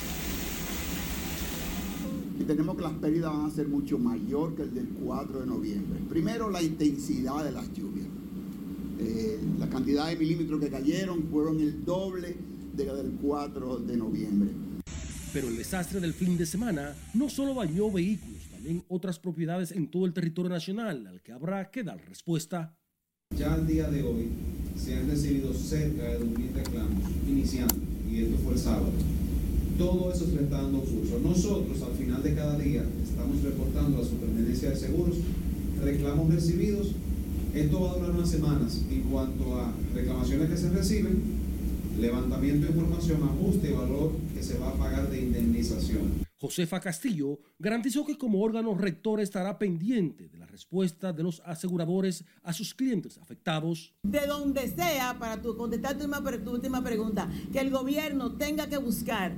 Tenemos 2.51 2.75
que 2.77 2.83
las 2.83 2.95
pérdidas 2.95 3.33
van 3.33 3.47
a 3.47 3.51
ser 3.51 3.69
mucho 3.69 3.97
mayor 3.97 4.57
que 4.57 4.63
el 4.63 4.75
del 4.75 4.89
4 4.89 5.43
de 5.43 5.47
noviembre. 5.47 6.01
Primero, 6.09 6.51
la 6.51 6.61
intensidad 6.61 7.45
de 7.45 7.53
las 7.53 7.73
lluvias. 7.73 8.09
Eh, 8.99 9.39
la 9.57 9.69
cantidad 9.69 10.09
de 10.09 10.17
milímetros 10.17 10.59
que 10.61 10.69
cayeron 10.69 11.29
fueron 11.31 11.61
el 11.61 11.85
doble 11.85 12.35
de 12.75 12.85
la 12.85 12.95
del 12.95 13.13
4 13.23 13.79
de 13.79 13.97
noviembre. 13.97 14.51
Pero 15.33 15.47
el 15.47 15.59
desastre 15.59 16.01
del 16.01 16.13
fin 16.13 16.37
de 16.37 16.45
semana 16.45 16.97
no 17.15 17.31
solo 17.31 17.55
bañó 17.55 17.89
vehículos 17.89 18.43
en 18.65 18.83
otras 18.89 19.21
propiedades 19.21 19.71
en 19.71 19.89
todo 19.89 20.05
el 20.05 20.13
territorio 20.13 20.51
nacional, 20.51 21.07
al 21.07 21.23
que 21.23 21.31
habrá 21.31 21.71
que 21.71 21.85
dar 21.85 22.05
respuesta. 22.09 22.77
Ya 23.39 23.55
al 23.55 23.65
día 23.65 23.89
de 23.89 24.03
hoy 24.03 24.29
se 24.77 24.97
han 24.97 25.09
recibido 25.09 25.55
cerca 25.55 26.03
de 26.03 26.19
2.000 26.19 26.53
reclamos 26.53 27.05
iniciando, 27.29 27.77
y 28.11 28.25
esto 28.25 28.37
fue 28.43 28.55
el 28.55 28.59
sábado. 28.59 28.91
Todo 29.81 30.13
eso 30.13 30.27
se 30.27 30.33
le 30.33 30.43
está 30.43 30.61
dando 30.61 30.81
curso. 30.81 31.19
Nosotros 31.25 31.81
al 31.81 31.97
final 31.97 32.23
de 32.23 32.35
cada 32.35 32.59
día 32.59 32.85
estamos 33.03 33.43
reportando 33.43 33.97
a 33.97 34.01
la 34.03 34.07
Superintendencia 34.07 34.69
de 34.69 34.77
Seguros 34.77 35.17
reclamos 35.83 36.35
recibidos. 36.35 36.89
Esto 37.55 37.81
va 37.81 37.93
a 37.93 37.95
durar 37.95 38.11
unas 38.11 38.29
semanas 38.29 38.83
en 38.91 39.01
cuanto 39.05 39.59
a 39.59 39.73
reclamaciones 39.95 40.51
que 40.51 40.57
se 40.59 40.69
reciben, 40.69 41.23
levantamiento 41.99 42.67
de 42.67 42.73
información, 42.73 43.23
ajuste 43.23 43.71
y 43.71 43.73
valor 43.73 44.13
que 44.35 44.43
se 44.43 44.59
va 44.59 44.69
a 44.69 44.75
pagar 44.75 45.09
de 45.09 45.19
indemnización. 45.19 46.29
Josefa 46.37 46.79
Castillo 46.81 47.39
garantizó 47.59 48.05
que 48.05 48.19
como 48.19 48.43
órgano 48.43 48.75
rector 48.75 49.19
estará 49.21 49.59
pendiente 49.59 50.29
de 50.29 50.39
la 50.39 50.47
respuesta 50.47 51.15
de 51.15 51.23
los 51.23 51.41
aseguradores 51.47 52.25
a 52.43 52.53
sus 52.53 52.75
clientes 52.75 53.17
afectados. 53.17 53.95
De 54.03 54.27
donde 54.27 54.69
sea, 54.69 55.19
para 55.19 55.41
tu, 55.41 55.57
contestar 55.57 55.97
tu 55.97 56.05
última, 56.05 56.23
tu 56.45 56.51
última 56.51 56.85
pregunta, 56.85 57.31
que 57.51 57.61
el 57.61 57.71
gobierno 57.71 58.33
tenga 58.33 58.69
que 58.69 58.77
buscar 58.77 59.33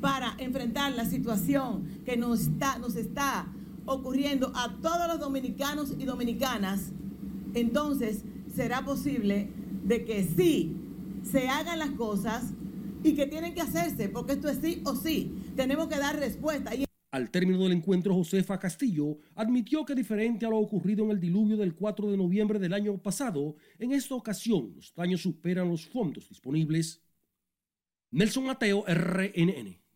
para 0.00 0.34
enfrentar 0.38 0.92
la 0.92 1.04
situación 1.04 2.02
que 2.04 2.16
nos 2.16 2.40
está, 2.42 2.78
nos 2.78 2.96
está 2.96 3.52
ocurriendo 3.86 4.52
a 4.54 4.76
todos 4.80 5.08
los 5.08 5.18
dominicanos 5.18 5.94
y 5.98 6.04
dominicanas, 6.04 6.92
entonces 7.54 8.24
será 8.54 8.84
posible 8.84 9.50
de 9.84 10.04
que 10.04 10.24
sí 10.24 10.76
se 11.22 11.48
hagan 11.48 11.78
las 11.78 11.90
cosas 11.90 12.52
y 13.02 13.14
que 13.14 13.26
tienen 13.26 13.54
que 13.54 13.60
hacerse, 13.60 14.08
porque 14.08 14.32
esto 14.32 14.48
es 14.48 14.58
sí 14.62 14.82
o 14.84 14.94
sí. 14.94 15.32
Tenemos 15.56 15.88
que 15.88 15.98
dar 15.98 16.16
respuesta. 16.16 16.72
Al 17.10 17.30
término 17.30 17.62
del 17.62 17.72
encuentro, 17.72 18.14
Josefa 18.14 18.58
Castillo 18.58 19.18
admitió 19.34 19.84
que 19.84 19.94
diferente 19.94 20.44
a 20.44 20.50
lo 20.50 20.58
ocurrido 20.58 21.04
en 21.04 21.12
el 21.12 21.20
diluvio 21.20 21.56
del 21.56 21.74
4 21.74 22.10
de 22.10 22.16
noviembre 22.18 22.58
del 22.58 22.74
año 22.74 22.98
pasado, 22.98 23.56
en 23.78 23.92
esta 23.92 24.14
ocasión 24.14 24.72
los 24.76 24.92
daños 24.94 25.22
superan 25.22 25.68
los 25.70 25.86
fondos 25.86 26.28
disponibles. 26.28 27.02
Nelson 28.10 28.44
Mateo, 28.44 28.84
RNN. 28.86 29.87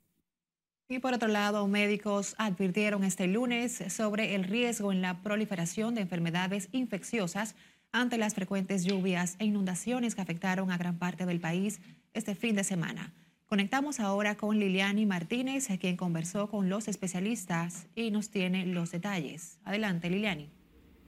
Y 0.93 0.99
por 0.99 1.15
otro 1.15 1.29
lado, 1.29 1.67
médicos 1.69 2.35
advirtieron 2.37 3.03
este 3.03 3.27
lunes 3.27 3.83
sobre 3.89 4.35
el 4.35 4.45
riesgo 4.45 4.93
en 4.93 5.01
la 5.01 5.23
proliferación 5.23 5.95
de 5.95 6.03
enfermedades 6.03 6.69
infecciosas 6.73 7.55
ante 7.93 8.19
las 8.19 8.35
frecuentes 8.35 8.85
lluvias 8.85 9.37
e 9.39 9.47
inundaciones 9.47 10.15
que 10.15 10.21
afectaron 10.21 10.71
a 10.71 10.77
gran 10.77 10.99
parte 10.99 11.25
del 11.25 11.41
país 11.41 11.81
este 12.13 12.35
fin 12.35 12.57
de 12.57 12.63
semana. 12.63 13.11
Conectamos 13.47 14.01
ahora 14.01 14.35
con 14.35 14.59
Liliani 14.59 15.07
Martínez, 15.07 15.67
quien 15.81 15.97
conversó 15.97 16.51
con 16.51 16.69
los 16.69 16.89
especialistas 16.89 17.87
y 17.95 18.11
nos 18.11 18.29
tiene 18.29 18.67
los 18.67 18.91
detalles. 18.91 19.61
Adelante, 19.65 20.11
Liliani. 20.11 20.51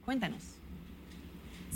Cuéntanos. 0.06 0.63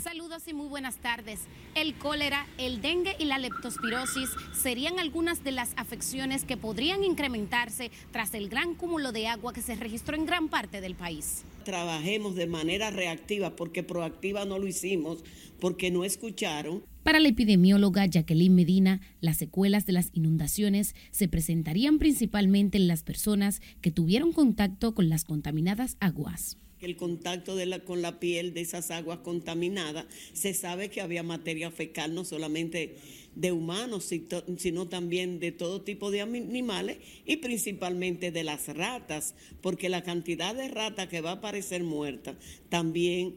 Saludos 0.01 0.43
y 0.47 0.53
muy 0.53 0.69
buenas 0.69 0.95
tardes. 0.95 1.41
El 1.75 1.93
cólera, 1.93 2.47
el 2.57 2.81
dengue 2.81 3.17
y 3.19 3.25
la 3.25 3.37
leptospirosis 3.37 4.29
serían 4.53 4.97
algunas 4.97 5.43
de 5.43 5.51
las 5.51 5.73
afecciones 5.75 6.45
que 6.45 6.55
podrían 6.55 7.03
incrementarse 7.03 7.91
tras 8.13 8.33
el 8.33 8.47
gran 8.47 8.75
cúmulo 8.75 9.11
de 9.11 9.27
agua 9.27 9.51
que 9.51 9.61
se 9.61 9.75
registró 9.75 10.15
en 10.15 10.25
gran 10.25 10.47
parte 10.47 10.79
del 10.79 10.95
país. 10.95 11.43
Trabajemos 11.65 12.35
de 12.35 12.47
manera 12.47 12.91
reactiva 12.91 13.57
porque 13.57 13.83
proactiva 13.83 14.45
no 14.45 14.57
lo 14.57 14.67
hicimos, 14.67 15.21
porque 15.59 15.91
no 15.91 16.05
escucharon. 16.05 16.81
Para 17.03 17.19
la 17.19 17.27
epidemióloga 17.27 18.05
Jacqueline 18.05 18.55
Medina, 18.55 19.01
las 19.19 19.35
secuelas 19.35 19.85
de 19.85 19.93
las 19.93 20.11
inundaciones 20.13 20.95
se 21.11 21.27
presentarían 21.27 21.99
principalmente 21.99 22.77
en 22.77 22.87
las 22.87 23.03
personas 23.03 23.61
que 23.81 23.91
tuvieron 23.91 24.31
contacto 24.31 24.95
con 24.95 25.09
las 25.09 25.25
contaminadas 25.25 25.97
aguas 25.99 26.57
el 26.81 26.95
contacto 26.95 27.55
con 27.85 28.01
la 28.01 28.19
piel 28.19 28.53
de 28.53 28.61
esas 28.61 28.91
aguas 28.91 29.19
contaminadas, 29.19 30.05
se 30.33 30.53
sabe 30.53 30.89
que 30.89 31.01
había 31.01 31.23
materia 31.23 31.71
fecal 31.71 32.13
no 32.13 32.25
solamente 32.25 32.95
de 33.35 33.51
humanos, 33.51 34.11
sino 34.57 34.87
también 34.87 35.39
de 35.39 35.51
todo 35.51 35.81
tipo 35.81 36.11
de 36.11 36.21
animales 36.21 36.97
y 37.25 37.37
principalmente 37.37 38.31
de 38.31 38.43
las 38.43 38.67
ratas, 38.67 39.35
porque 39.61 39.89
la 39.89 40.03
cantidad 40.03 40.55
de 40.55 40.67
ratas 40.67 41.07
que 41.07 41.21
va 41.21 41.31
a 41.31 41.33
aparecer 41.33 41.83
muerta 41.83 42.35
también 42.69 43.35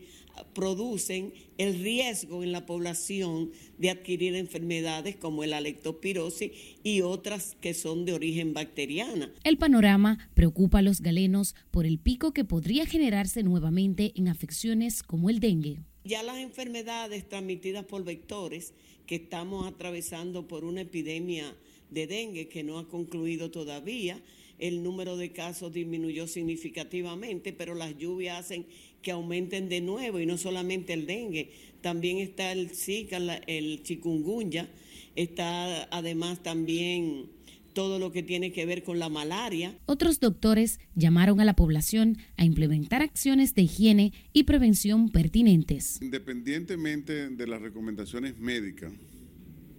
producen 0.55 1.33
el 1.59 1.83
riesgo 1.83 2.43
en 2.43 2.53
la 2.53 2.67
población 2.67 3.51
de 3.79 3.91
adquirir 3.91 4.35
enfermedades 4.35 5.17
como 5.17 5.45
la 5.45 5.61
leptospirosis 5.61 6.51
y 6.83 7.03
otras 7.03 7.57
que 7.61 7.75
son 7.75 8.05
de 8.05 8.12
origen 8.12 8.55
bacteriana. 8.55 9.33
El 9.45 9.59
panorama 9.59 10.31
preocupa 10.35 10.79
a 10.79 10.83
los 10.83 11.01
galenos 11.01 11.55
por 11.71 11.87
el 11.87 11.99
pico 11.99 12.33
que 12.33 12.45
podría 12.45 12.87
generarse 12.87 13.43
nuevamente 13.43 14.12
en 14.17 14.29
afecciones 14.29 15.03
como 15.03 15.31
el 15.31 15.41
dengue. 15.41 15.81
Ya 16.05 16.23
las 16.23 16.39
enfermedades 16.39 17.29
transmitidas 17.29 17.85
por 17.85 18.05
vectores 18.05 18.75
que 19.07 19.17
estamos 19.17 19.67
atravesando 19.67 20.49
por 20.49 20.65
una 20.65 20.81
epidemia 20.81 21.55
de 21.91 22.07
dengue 22.07 22.49
que 22.49 22.65
no 22.65 22.79
ha 22.79 22.89
concluido 22.89 23.51
todavía, 23.51 24.21
el 24.62 24.85
número 24.85 25.16
de 25.16 25.33
casos 25.33 25.73
disminuyó 25.73 26.28
significativamente, 26.28 27.52
pero 27.52 27.75
las 27.75 27.99
lluvias 27.99 28.38
hacen 28.38 28.64
que 29.02 29.11
aumenten 29.11 29.69
de 29.69 29.81
nuevo 29.81 30.21
y 30.21 30.26
no 30.26 30.38
solamente 30.38 30.92
el 30.92 31.04
dengue, 31.07 31.50
también 31.81 32.19
está 32.19 32.52
el 32.52 32.71
Zika, 32.71 33.16
el 33.16 33.83
chikungunya, 33.83 34.71
está 35.16 35.88
además 35.90 36.45
también 36.45 37.26
todo 37.75 37.99
lo 37.99 38.12
que 38.12 38.23
tiene 38.23 38.52
que 38.52 38.64
ver 38.64 38.85
con 38.85 39.00
la 39.00 39.09
malaria. 39.09 39.76
Otros 39.87 40.21
doctores 40.21 40.78
llamaron 40.95 41.40
a 41.40 41.45
la 41.45 41.57
población 41.57 42.19
a 42.37 42.45
implementar 42.45 43.02
acciones 43.02 43.57
de 43.57 43.62
higiene 43.62 44.12
y 44.33 44.45
prevención 44.45 45.09
pertinentes. 45.09 46.00
Independientemente 46.00 47.31
de 47.31 47.47
las 47.49 47.61
recomendaciones 47.61 48.38
médicas, 48.38 48.92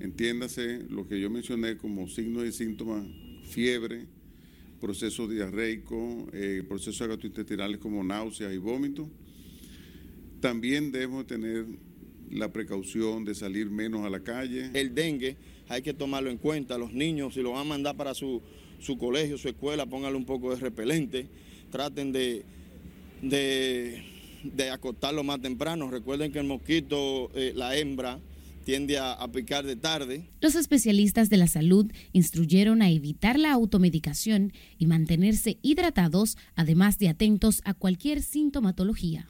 entiéndase 0.02 0.80
lo 0.90 1.08
que 1.08 1.22
yo 1.22 1.30
mencioné 1.30 1.78
como 1.78 2.10
signos 2.10 2.46
y 2.46 2.52
síntomas, 2.52 3.06
fiebre, 3.44 4.08
proceso 4.84 5.30
diarreico, 5.30 6.28
eh, 6.34 6.62
procesos 6.68 7.08
gastrointestinales 7.08 7.78
como 7.78 8.04
náuseas 8.04 8.54
y 8.54 8.58
vómitos. 8.58 9.08
También 10.42 10.92
debemos 10.92 11.26
tener 11.26 11.66
la 12.30 12.52
precaución 12.52 13.24
de 13.24 13.34
salir 13.34 13.70
menos 13.70 14.06
a 14.06 14.10
la 14.10 14.20
calle. 14.20 14.72
El 14.74 14.94
dengue 14.94 15.38
hay 15.70 15.82
que 15.84 15.94
tomarlo 15.94 16.30
en 16.30 16.38
cuenta. 16.38 16.78
Los 16.78 16.92
niños, 16.92 17.34
si 17.34 17.42
lo 17.42 17.52
van 17.52 17.62
a 17.62 17.64
mandar 17.64 17.96
para 17.96 18.14
su, 18.14 18.42
colegio, 19.00 19.38
su 19.38 19.48
escuela, 19.48 19.86
pónganle 19.86 20.18
un 20.18 20.26
poco 20.26 20.54
de 20.54 20.58
repelente. 20.58 21.28
Traten 21.72 22.12
de, 22.12 22.44
de, 23.22 24.04
de 24.44 24.70
acostarlo 24.70 25.24
más 25.24 25.42
temprano. 25.42 25.90
Recuerden 25.90 26.34
que 26.34 26.40
el 26.40 26.46
mosquito, 26.46 27.32
eh, 27.36 27.54
la 27.56 27.78
hembra, 27.78 28.20
tiende 28.64 28.98
a, 28.98 29.28
picar 29.32 29.66
de 29.66 29.76
tarde. 29.76 30.24
Los 30.42 30.56
especialistas 30.56 31.30
de 31.30 31.38
la 31.38 31.48
salud 31.48 31.92
instruyeron 32.12 32.82
a 32.82 32.90
evitar 32.90 33.40
la 33.40 33.52
automedicación 33.52 34.54
y 34.78 34.88
mantenerse 34.88 35.58
hidratados, 35.62 36.38
además 36.56 36.98
de 37.00 37.10
atentos 37.10 37.62
a 37.66 37.74
cualquier 37.74 38.22
sintomatología. 38.22 39.28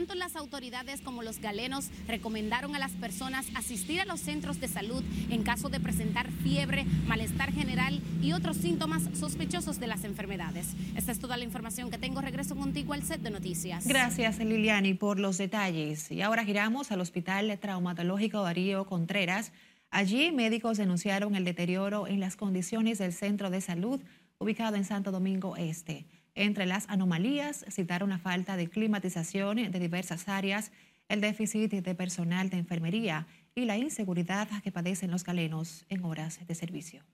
Tanto 0.00 0.14
las 0.14 0.34
autoridades 0.34 1.02
como 1.02 1.22
los 1.22 1.40
galenos 1.40 1.90
recomendaron 2.08 2.74
a 2.74 2.78
las 2.78 2.92
personas 2.92 3.46
asistir 3.54 4.00
a 4.00 4.06
los 4.06 4.18
centros 4.18 4.58
de 4.58 4.66
salud 4.66 5.04
en 5.28 5.42
caso 5.42 5.68
de 5.68 5.78
presentar 5.78 6.30
fiebre, 6.42 6.86
malestar 7.06 7.52
general 7.52 8.00
y 8.22 8.32
otros 8.32 8.56
síntomas 8.56 9.02
sospechosos 9.12 9.78
de 9.78 9.88
las 9.88 10.04
enfermedades. 10.04 10.68
Esta 10.96 11.12
es 11.12 11.18
toda 11.18 11.36
la 11.36 11.44
información 11.44 11.90
que 11.90 11.98
tengo. 11.98 12.22
Regreso 12.22 12.56
contigo 12.56 12.94
al 12.94 13.02
set 13.02 13.20
de 13.20 13.28
noticias. 13.28 13.86
Gracias, 13.86 14.38
Liliani, 14.38 14.94
por 14.94 15.18
los 15.18 15.36
detalles. 15.36 16.10
Y 16.10 16.22
ahora 16.22 16.46
giramos 16.46 16.90
al 16.90 17.02
Hospital 17.02 17.58
Traumatológico 17.58 18.42
Darío 18.42 18.86
Contreras. 18.86 19.52
Allí 19.90 20.32
médicos 20.32 20.78
denunciaron 20.78 21.34
el 21.34 21.44
deterioro 21.44 22.06
en 22.06 22.20
las 22.20 22.36
condiciones 22.36 22.96
del 22.96 23.12
centro 23.12 23.50
de 23.50 23.60
salud 23.60 24.00
ubicado 24.38 24.76
en 24.76 24.86
Santo 24.86 25.12
Domingo 25.12 25.56
Este. 25.56 26.06
Entre 26.40 26.64
las 26.64 26.88
anomalías 26.88 27.66
citaron 27.68 28.08
la 28.08 28.18
falta 28.18 28.56
de 28.56 28.66
climatización 28.66 29.70
de 29.70 29.78
diversas 29.78 30.26
áreas, 30.26 30.72
el 31.10 31.20
déficit 31.20 31.70
de 31.70 31.94
personal 31.94 32.48
de 32.48 32.56
enfermería 32.56 33.26
y 33.54 33.66
la 33.66 33.76
inseguridad 33.76 34.48
que 34.62 34.72
padecen 34.72 35.10
los 35.10 35.22
galenos 35.22 35.84
en 35.90 36.02
horas 36.02 36.40
de 36.46 36.54
servicio. 36.54 37.04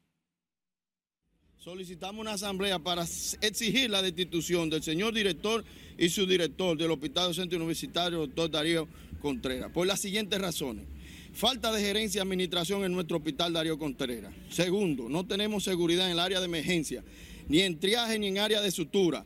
Solicitamos 1.57 2.21
una 2.21 2.35
asamblea 2.35 2.79
para 2.79 3.03
exigir 3.41 3.91
la 3.91 4.01
destitución 4.01 4.71
del 4.71 4.85
señor 4.85 5.13
director 5.13 5.65
y 5.99 6.09
su 6.09 6.25
director 6.25 6.79
del 6.79 6.93
Hospital 6.93 7.35
Centro 7.35 7.59
Universitario, 7.59 8.19
doctor 8.19 8.49
Darío 8.49 8.87
Contreras, 9.19 9.73
por 9.73 9.89
las 9.89 9.99
siguientes 9.99 10.41
razones. 10.41 10.87
Falta 11.33 11.73
de 11.73 11.83
gerencia 11.83 12.21
y 12.21 12.23
administración 12.23 12.85
en 12.85 12.93
nuestro 12.93 13.17
hospital 13.17 13.53
Darío 13.53 13.77
Contreras. 13.77 14.33
Segundo, 14.51 15.09
no 15.09 15.27
tenemos 15.27 15.65
seguridad 15.65 16.07
en 16.07 16.13
el 16.13 16.21
área 16.21 16.39
de 16.39 16.47
emergencia 16.47 17.03
ni 17.49 17.61
en 17.61 17.79
triaje 17.79 18.19
ni 18.19 18.29
en 18.29 18.39
área 18.39 18.61
de 18.61 18.71
sutura, 18.71 19.25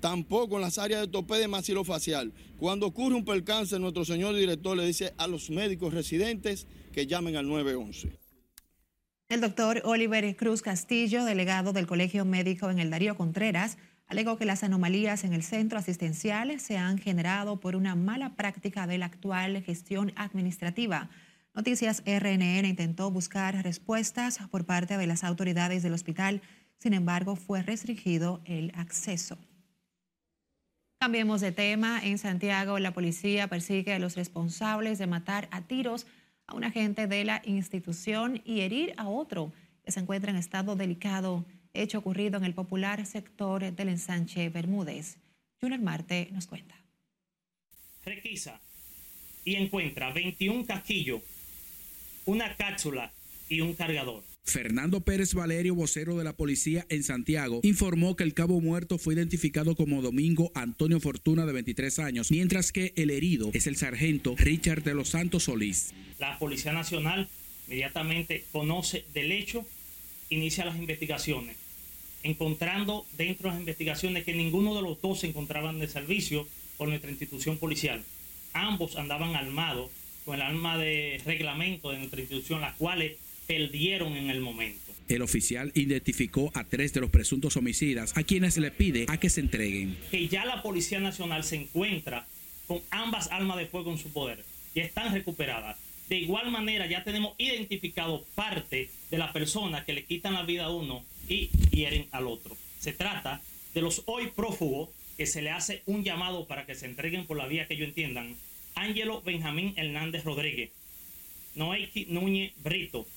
tampoco 0.00 0.56
en 0.56 0.62
las 0.62 0.78
áreas 0.78 1.00
de 1.02 1.08
tope 1.08 1.46
maxilofacial. 1.48 2.32
Cuando 2.56 2.86
ocurre 2.86 3.14
un 3.14 3.24
percance, 3.24 3.78
nuestro 3.78 4.04
señor 4.04 4.34
director 4.34 4.76
le 4.76 4.86
dice 4.86 5.14
a 5.18 5.26
los 5.26 5.50
médicos 5.50 5.94
residentes 5.94 6.66
que 6.92 7.06
llamen 7.06 7.36
al 7.36 7.48
911. 7.48 8.18
El 9.28 9.40
doctor 9.40 9.82
Oliver 9.84 10.36
Cruz 10.36 10.60
Castillo, 10.60 11.24
delegado 11.24 11.72
del 11.72 11.86
Colegio 11.86 12.24
Médico 12.24 12.68
en 12.68 12.80
el 12.80 12.90
Darío 12.90 13.16
Contreras, 13.16 13.78
alegó 14.08 14.36
que 14.36 14.44
las 14.44 14.64
anomalías 14.64 15.22
en 15.22 15.32
el 15.32 15.44
centro 15.44 15.78
asistencial 15.78 16.58
se 16.58 16.76
han 16.76 16.98
generado 16.98 17.60
por 17.60 17.76
una 17.76 17.94
mala 17.94 18.34
práctica 18.34 18.88
de 18.88 18.98
la 18.98 19.06
actual 19.06 19.62
gestión 19.62 20.12
administrativa. 20.16 21.10
Noticias 21.54 22.02
RNN 22.04 22.66
intentó 22.66 23.10
buscar 23.12 23.54
respuestas 23.62 24.40
por 24.50 24.66
parte 24.66 24.98
de 24.98 25.06
las 25.06 25.22
autoridades 25.22 25.84
del 25.84 25.94
hospital 25.94 26.42
sin 26.80 26.94
embargo, 26.94 27.36
fue 27.36 27.62
restringido 27.62 28.40
el 28.46 28.72
acceso. 28.74 29.38
Cambiemos 30.98 31.40
de 31.40 31.52
tema. 31.52 32.00
En 32.02 32.18
Santiago, 32.18 32.78
la 32.78 32.92
policía 32.92 33.48
persigue 33.48 33.92
a 33.92 33.98
los 33.98 34.16
responsables 34.16 34.98
de 34.98 35.06
matar 35.06 35.48
a 35.50 35.62
tiros 35.62 36.06
a 36.46 36.54
un 36.54 36.64
agente 36.64 37.06
de 37.06 37.24
la 37.24 37.42
institución 37.44 38.42
y 38.44 38.60
herir 38.60 38.94
a 38.96 39.08
otro 39.08 39.52
que 39.84 39.92
se 39.92 40.00
encuentra 40.00 40.30
en 40.30 40.36
estado 40.36 40.74
delicado, 40.74 41.44
hecho 41.74 41.98
ocurrido 41.98 42.38
en 42.38 42.44
el 42.44 42.54
popular 42.54 43.04
sector 43.06 43.72
del 43.72 43.88
ensanche 43.88 44.48
Bermúdez. 44.48 45.18
Junior 45.60 45.80
Marte 45.80 46.28
nos 46.32 46.46
cuenta. 46.46 46.74
Requisa 48.04 48.58
y 49.44 49.56
encuentra 49.56 50.12
21 50.12 50.66
casquillos, 50.66 51.22
una 52.24 52.56
cápsula 52.56 53.12
y 53.48 53.60
un 53.60 53.74
cargador. 53.74 54.29
Fernando 54.50 55.00
Pérez 55.02 55.34
Valerio, 55.34 55.76
vocero 55.76 56.16
de 56.16 56.24
la 56.24 56.32
policía 56.32 56.84
en 56.88 57.04
Santiago, 57.04 57.60
informó 57.62 58.16
que 58.16 58.24
el 58.24 58.34
cabo 58.34 58.60
muerto 58.60 58.98
fue 58.98 59.14
identificado 59.14 59.76
como 59.76 60.02
Domingo 60.02 60.50
Antonio 60.54 60.98
Fortuna 60.98 61.46
de 61.46 61.52
23 61.52 62.00
años, 62.00 62.32
mientras 62.32 62.72
que 62.72 62.92
el 62.96 63.10
herido 63.10 63.50
es 63.54 63.68
el 63.68 63.76
sargento 63.76 64.34
Richard 64.36 64.82
de 64.82 64.94
los 64.94 65.10
Santos 65.10 65.44
Solís. 65.44 65.94
La 66.18 66.36
Policía 66.38 66.72
Nacional 66.72 67.28
inmediatamente 67.68 68.44
conoce 68.50 69.04
del 69.14 69.30
hecho, 69.30 69.64
inicia 70.30 70.64
las 70.64 70.76
investigaciones, 70.76 71.56
encontrando 72.24 73.06
dentro 73.16 73.48
de 73.48 73.54
las 73.54 73.60
investigaciones 73.60 74.24
que 74.24 74.34
ninguno 74.34 74.74
de 74.74 74.82
los 74.82 75.00
dos 75.00 75.20
se 75.20 75.28
encontraban 75.28 75.78
de 75.78 75.86
servicio 75.86 76.48
por 76.76 76.88
nuestra 76.88 77.10
institución 77.10 77.56
policial. 77.56 78.02
Ambos 78.52 78.96
andaban 78.96 79.36
armados 79.36 79.90
con 80.24 80.34
el 80.34 80.42
arma 80.42 80.76
de 80.76 81.20
reglamento 81.24 81.92
de 81.92 81.98
nuestra 81.98 82.20
institución, 82.20 82.60
las 82.60 82.74
cuales 82.74 83.16
perdieron 83.50 84.16
en 84.16 84.30
el 84.30 84.40
momento. 84.40 84.92
El 85.08 85.22
oficial 85.22 85.72
identificó 85.74 86.52
a 86.54 86.62
tres 86.62 86.92
de 86.92 87.00
los 87.00 87.10
presuntos 87.10 87.56
homicidas, 87.56 88.16
a 88.16 88.22
quienes 88.22 88.56
le 88.58 88.70
pide 88.70 89.06
a 89.08 89.18
que 89.18 89.28
se 89.28 89.40
entreguen. 89.40 89.98
Que 90.12 90.28
ya 90.28 90.44
la 90.44 90.62
Policía 90.62 91.00
Nacional 91.00 91.42
se 91.42 91.56
encuentra 91.56 92.28
con 92.68 92.80
ambas 92.92 93.28
armas 93.32 93.56
de 93.56 93.66
fuego 93.66 93.90
en 93.90 93.98
su 93.98 94.12
poder 94.12 94.44
y 94.72 94.78
están 94.78 95.12
recuperadas. 95.12 95.76
De 96.08 96.18
igual 96.18 96.52
manera, 96.52 96.86
ya 96.86 97.02
tenemos 97.02 97.34
identificado 97.38 98.24
parte 98.36 98.88
de 99.10 99.18
la 99.18 99.32
persona 99.32 99.84
que 99.84 99.94
le 99.94 100.04
quitan 100.04 100.34
la 100.34 100.44
vida 100.44 100.66
a 100.66 100.70
uno 100.70 101.04
y 101.28 101.50
hieren 101.72 102.06
al 102.12 102.28
otro. 102.28 102.56
Se 102.78 102.92
trata 102.92 103.40
de 103.74 103.82
los 103.82 104.04
hoy 104.06 104.28
prófugos 104.28 104.90
que 105.16 105.26
se 105.26 105.42
le 105.42 105.50
hace 105.50 105.82
un 105.86 106.04
llamado 106.04 106.46
para 106.46 106.66
que 106.66 106.76
se 106.76 106.86
entreguen 106.86 107.26
por 107.26 107.36
la 107.36 107.48
vía 107.48 107.66
que 107.66 107.74
ellos 107.74 107.88
entiendan. 107.88 108.36
Ángelo 108.76 109.22
Benjamín 109.22 109.74
Hernández 109.76 110.22
Rodríguez, 110.22 110.70
Noeiki 111.56 112.06
Núñez 112.06 112.52
Brito, 112.62 113.08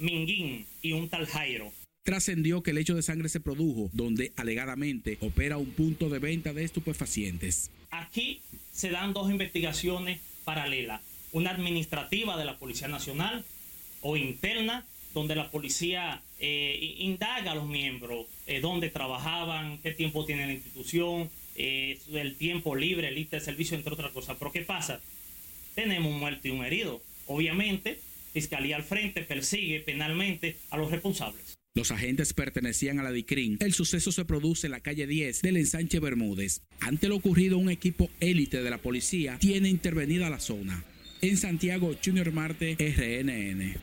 Minguín 0.00 0.66
y 0.82 0.92
un 0.92 1.08
tal 1.08 1.26
Jairo. 1.26 1.72
Trascendió 2.02 2.62
que 2.62 2.72
el 2.72 2.78
hecho 2.78 2.94
de 2.94 3.02
sangre 3.02 3.28
se 3.28 3.40
produjo 3.40 3.90
donde 3.92 4.32
alegadamente 4.36 5.18
opera 5.20 5.58
un 5.58 5.70
punto 5.70 6.08
de 6.08 6.18
venta 6.18 6.52
de 6.52 6.64
estupefacientes. 6.64 7.70
Aquí 7.90 8.40
se 8.72 8.90
dan 8.90 9.12
dos 9.12 9.30
investigaciones 9.30 10.20
paralelas, 10.44 11.02
una 11.32 11.50
administrativa 11.50 12.36
de 12.38 12.44
la 12.44 12.58
Policía 12.58 12.88
Nacional 12.88 13.44
o 14.00 14.16
interna, 14.16 14.86
donde 15.12 15.34
la 15.34 15.50
policía 15.50 16.22
eh, 16.38 16.96
indaga 16.98 17.52
a 17.52 17.54
los 17.54 17.66
miembros 17.66 18.26
eh, 18.46 18.60
dónde 18.60 18.90
trabajaban, 18.90 19.78
qué 19.78 19.92
tiempo 19.92 20.24
tiene 20.24 20.46
la 20.46 20.52
institución, 20.52 21.28
eh, 21.56 21.98
el 22.12 22.36
tiempo 22.36 22.76
libre, 22.76 23.10
lista 23.10 23.36
de 23.36 23.44
servicio, 23.44 23.76
entre 23.76 23.92
otras 23.92 24.12
cosas. 24.12 24.36
Pero 24.38 24.52
¿qué 24.52 24.62
pasa? 24.62 25.00
Tenemos 25.74 26.12
un 26.12 26.20
muerto 26.20 26.48
y 26.48 26.52
un 26.52 26.64
herido. 26.64 27.02
Obviamente, 27.26 28.00
Fiscalía 28.32 28.76
al 28.76 28.84
frente 28.84 29.22
persigue 29.22 29.80
penalmente 29.80 30.58
a 30.70 30.76
los 30.76 30.90
responsables. 30.90 31.58
Los 31.74 31.92
agentes 31.92 32.34
pertenecían 32.34 32.98
a 32.98 33.02
la 33.02 33.12
DICRIN. 33.12 33.58
El 33.60 33.72
suceso 33.72 34.10
se 34.10 34.24
produce 34.24 34.66
en 34.66 34.72
la 34.72 34.80
calle 34.80 35.06
10 35.06 35.42
del 35.42 35.56
ensanche 35.56 36.00
Bermúdez. 36.00 36.62
Ante 36.80 37.08
lo 37.08 37.16
ocurrido, 37.16 37.58
un 37.58 37.70
equipo 37.70 38.10
élite 38.18 38.62
de 38.62 38.70
la 38.70 38.78
policía 38.78 39.38
tiene 39.38 39.68
intervenida 39.68 40.30
la 40.30 40.40
zona. 40.40 40.84
En 41.22 41.36
Santiago, 41.36 41.94
Junior 42.04 42.32
Marte, 42.32 42.76
RNN. 42.78 43.80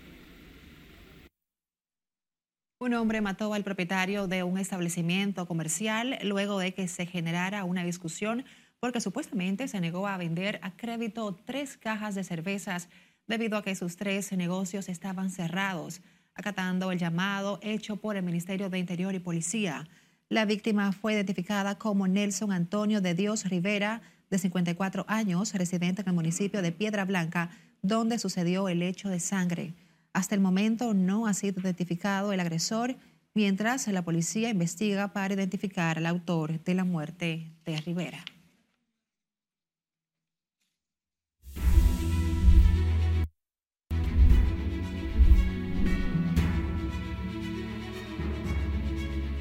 Un 2.80 2.94
hombre 2.94 3.22
mató 3.22 3.54
al 3.54 3.64
propietario 3.64 4.28
de 4.28 4.44
un 4.44 4.58
establecimiento 4.58 5.48
comercial 5.48 6.20
luego 6.24 6.60
de 6.60 6.74
que 6.74 6.88
se 6.88 7.06
generara 7.06 7.64
una 7.64 7.84
discusión 7.84 8.46
porque 8.80 9.02
supuestamente 9.02 9.68
se 9.68 9.80
negó 9.80 10.08
a 10.08 10.18
vender 10.18 10.60
a 10.62 10.76
crédito 10.76 11.40
tres 11.46 11.78
cajas 11.78 12.16
de 12.16 12.24
cervezas 12.24 12.90
debido 13.28 13.58
a 13.58 13.64
que 13.64 13.76
sus 13.76 13.98
tres 13.98 14.32
negocios 14.32 14.90
estaban 14.90 15.30
cerrados, 15.30 16.02
acatando 16.34 16.92
el 16.92 17.00
llamado 17.00 17.60
hecho 17.62 17.98
por 17.98 18.16
el 18.16 18.24
Ministerio 18.24 18.70
de 18.70 18.80
Interior 18.80 19.14
y 19.16 19.20
Policía. 19.20 19.88
La 20.30 20.46
víctima 20.46 20.92
fue 20.92 21.14
identificada 21.14 21.78
como 21.78 22.08
Nelson 22.08 22.52
Antonio 22.52 23.02
de 23.02 23.14
Dios 23.14 23.46
Rivera, 23.46 24.02
de 24.30 24.38
54 24.38 25.06
años, 25.08 25.54
residente 25.54 26.02
en 26.02 26.10
el 26.10 26.14
municipio 26.14 26.62
de 26.62 26.72
Piedra 26.72 27.06
Blanca, 27.06 27.50
donde 27.82 28.20
sucedió 28.20 28.68
el 28.68 28.82
hecho 28.82 29.10
de 29.10 29.20
sangre. 29.20 29.74
Hasta 30.14 30.36
el 30.36 30.42
momento 30.42 30.94
no 30.94 31.28
ha 31.28 31.34
sido 31.34 31.62
identificado 31.62 32.34
el 32.34 32.40
agresor, 32.40 32.98
mientras 33.34 33.88
la 33.88 34.04
policía 34.04 34.50
investiga 34.50 35.14
para 35.14 35.34
identificar 35.34 35.98
al 35.98 36.08
autor 36.08 36.62
de 36.64 36.74
la 36.74 36.84
muerte 36.84 37.52
de 37.66 37.78
Rivera. 37.82 38.26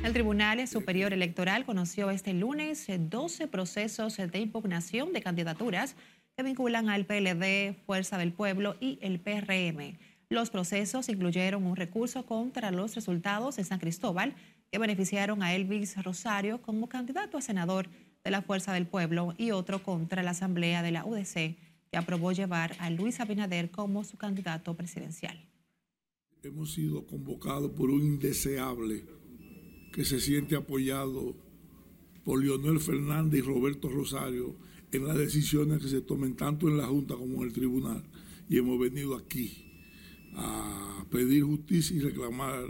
El 0.07 0.13
Tribunal 0.13 0.69
Superior 0.69 1.13
Electoral 1.13 1.67
conoció 1.67 2.11
este 2.11 2.33
lunes 2.33 2.87
12 2.89 3.49
procesos 3.49 4.17
de 4.17 4.39
impugnación 4.39 5.13
de 5.13 5.21
candidaturas 5.21 5.97
que 6.37 6.45
vinculan 6.45 6.89
al 6.89 7.07
PLD, 7.07 7.75
Fuerza 7.87 8.17
del 8.17 8.33
Pueblo 8.33 8.77
y 8.81 9.01
el 9.03 9.19
PRM. 9.19 9.99
Los 10.29 10.51
procesos 10.51 11.09
incluyeron 11.09 11.67
un 11.67 11.75
recurso 11.75 12.25
contra 12.25 12.71
los 12.71 12.95
resultados 12.95 13.57
de 13.57 13.65
San 13.65 13.81
Cristóbal 13.81 14.37
que 14.71 14.79
beneficiaron 14.79 15.43
a 15.43 15.57
Elvis 15.57 16.01
Rosario 16.01 16.63
como 16.63 16.89
candidato 16.89 17.37
a 17.37 17.43
senador 17.43 17.89
de 18.23 18.31
la 18.31 18.43
Fuerza 18.43 18.73
del 18.73 18.87
Pueblo 18.87 19.35
y 19.37 19.51
otro 19.51 19.83
contra 19.83 20.23
la 20.23 20.31
Asamblea 20.31 20.83
de 20.83 20.93
la 20.93 21.05
UDC 21.05 21.57
que 21.91 21.97
aprobó 21.97 22.31
llevar 22.31 22.77
a 22.79 22.91
Luis 22.91 23.19
Abinader 23.19 23.73
como 23.73 24.05
su 24.05 24.17
candidato 24.17 24.77
presidencial. 24.77 25.37
Hemos 26.45 26.75
sido 26.75 27.05
convocados 27.09 27.73
por 27.73 27.91
un 27.91 28.05
indeseable 28.05 29.05
que 29.97 30.05
se 30.05 30.21
siente 30.21 30.57
apoyado 30.57 31.35
por 32.23 32.45
Leonel 32.45 32.81
Fernández 32.81 33.39
y 33.39 33.43
Roberto 33.43 33.89
Rosario 33.89 34.55
en 34.93 35.07
las 35.07 35.17
decisiones 35.17 35.81
que 35.81 35.89
se 35.89 36.03
tomen 36.03 36.37
tanto 36.37 36.69
en 36.69 36.77
la 36.77 36.87
Junta 36.87 37.15
como 37.15 37.37
en 37.37 37.49
el 37.49 37.55
Tribunal. 37.55 38.05
Y 38.47 38.59
hemos 38.59 38.79
venido 38.79 39.17
aquí 39.17 39.65
a 40.35 41.03
pedir 41.11 41.45
justicia 41.45 41.97
y 41.97 42.01
reclamar 42.01 42.67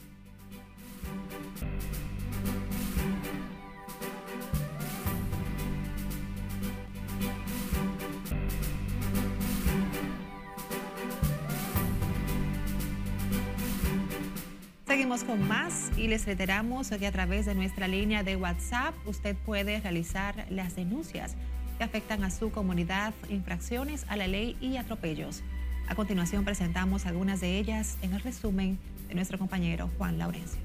Seguimos 15.02 15.24
con 15.24 15.48
más 15.48 15.90
y 15.98 16.06
les 16.06 16.26
reiteramos 16.26 16.90
que 16.90 17.08
a 17.08 17.10
través 17.10 17.44
de 17.44 17.56
nuestra 17.56 17.88
línea 17.88 18.22
de 18.22 18.36
WhatsApp 18.36 18.94
usted 19.04 19.34
puede 19.34 19.80
realizar 19.80 20.46
las 20.48 20.76
denuncias 20.76 21.34
que 21.76 21.82
afectan 21.82 22.22
a 22.22 22.30
su 22.30 22.52
comunidad, 22.52 23.12
infracciones 23.28 24.04
a 24.06 24.16
la 24.16 24.28
ley 24.28 24.56
y 24.60 24.76
atropellos. 24.76 25.42
A 25.88 25.96
continuación 25.96 26.44
presentamos 26.44 27.04
algunas 27.04 27.40
de 27.40 27.58
ellas 27.58 27.96
en 28.02 28.12
el 28.12 28.20
resumen 28.20 28.78
de 29.08 29.16
nuestro 29.16 29.40
compañero 29.40 29.90
Juan 29.98 30.18
Laurencio. 30.18 30.60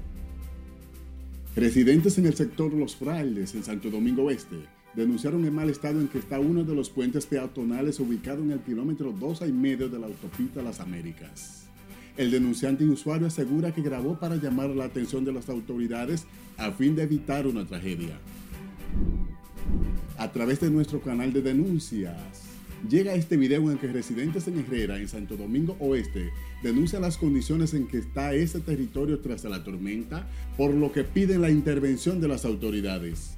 Residentes 1.56 2.16
en 2.18 2.26
el 2.26 2.34
sector 2.34 2.72
Los 2.72 2.94
Frailes, 2.94 3.56
en 3.56 3.64
Santo 3.64 3.90
Domingo 3.90 4.22
Oeste, 4.22 4.58
denunciaron 4.94 5.44
el 5.46 5.50
mal 5.50 5.68
estado 5.68 6.00
en 6.00 6.06
que 6.06 6.18
está 6.18 6.38
uno 6.38 6.62
de 6.62 6.76
los 6.76 6.90
puentes 6.90 7.26
peatonales 7.26 7.98
ubicado 7.98 8.40
en 8.44 8.52
el 8.52 8.60
kilómetro 8.60 9.10
2 9.10 9.42
y 9.48 9.52
medio 9.52 9.88
de 9.88 9.98
la 9.98 10.06
autopista 10.06 10.62
Las 10.62 10.78
Américas. 10.78 11.67
El 12.18 12.32
denunciante 12.32 12.82
y 12.82 12.88
usuario 12.88 13.28
asegura 13.28 13.72
que 13.72 13.80
grabó 13.80 14.18
para 14.18 14.34
llamar 14.34 14.70
la 14.70 14.86
atención 14.86 15.24
de 15.24 15.32
las 15.32 15.48
autoridades 15.48 16.26
a 16.56 16.72
fin 16.72 16.96
de 16.96 17.04
evitar 17.04 17.46
una 17.46 17.64
tragedia. 17.64 18.18
A 20.16 20.32
través 20.32 20.60
de 20.60 20.68
nuestro 20.68 21.00
canal 21.00 21.32
de 21.32 21.42
denuncias, 21.42 22.16
llega 22.90 23.14
este 23.14 23.36
video 23.36 23.62
en 23.62 23.70
el 23.70 23.78
que 23.78 23.86
residentes 23.86 24.48
en 24.48 24.58
Herrera, 24.58 24.98
en 24.98 25.06
Santo 25.06 25.36
Domingo 25.36 25.76
Oeste, 25.78 26.30
denuncian 26.60 27.02
las 27.02 27.16
condiciones 27.16 27.72
en 27.72 27.86
que 27.86 27.98
está 27.98 28.34
ese 28.34 28.58
territorio 28.58 29.20
tras 29.20 29.44
la 29.44 29.62
tormenta, 29.62 30.26
por 30.56 30.74
lo 30.74 30.90
que 30.90 31.04
piden 31.04 31.40
la 31.40 31.50
intervención 31.50 32.20
de 32.20 32.26
las 32.26 32.44
autoridades. 32.44 33.36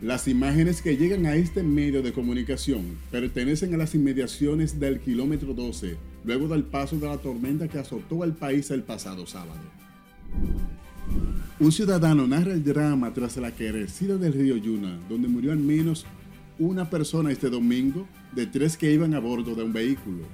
Las 0.00 0.28
imágenes 0.28 0.82
que 0.82 0.96
llegan 0.96 1.26
a 1.26 1.34
este 1.34 1.64
medio 1.64 2.00
de 2.00 2.12
comunicación 2.12 2.96
pertenecen 3.10 3.74
a 3.74 3.76
las 3.76 3.96
inmediaciones 3.96 4.78
del 4.78 5.00
kilómetro 5.00 5.52
12, 5.52 5.96
luego 6.24 6.48
del 6.48 6.64
paso 6.64 6.96
de 6.96 7.06
la 7.06 7.18
tormenta 7.18 7.68
que 7.68 7.78
azotó 7.78 8.22
al 8.22 8.32
país 8.32 8.70
el 8.70 8.82
pasado 8.82 9.26
sábado. 9.26 9.60
Un 11.60 11.70
ciudadano 11.70 12.26
narra 12.26 12.52
el 12.52 12.64
drama 12.64 13.12
tras 13.14 13.36
la 13.36 13.52
crecida 13.52 14.16
del 14.16 14.32
río 14.32 14.56
Yuna, 14.56 14.98
donde 15.08 15.28
murió 15.28 15.52
al 15.52 15.58
menos 15.58 16.04
una 16.58 16.90
persona 16.90 17.30
este 17.30 17.50
domingo 17.50 18.06
de 18.32 18.46
tres 18.46 18.76
que 18.76 18.92
iban 18.92 19.14
a 19.14 19.20
bordo 19.20 19.54
de 19.54 19.62
un 19.62 19.72
vehículo. 19.72 20.24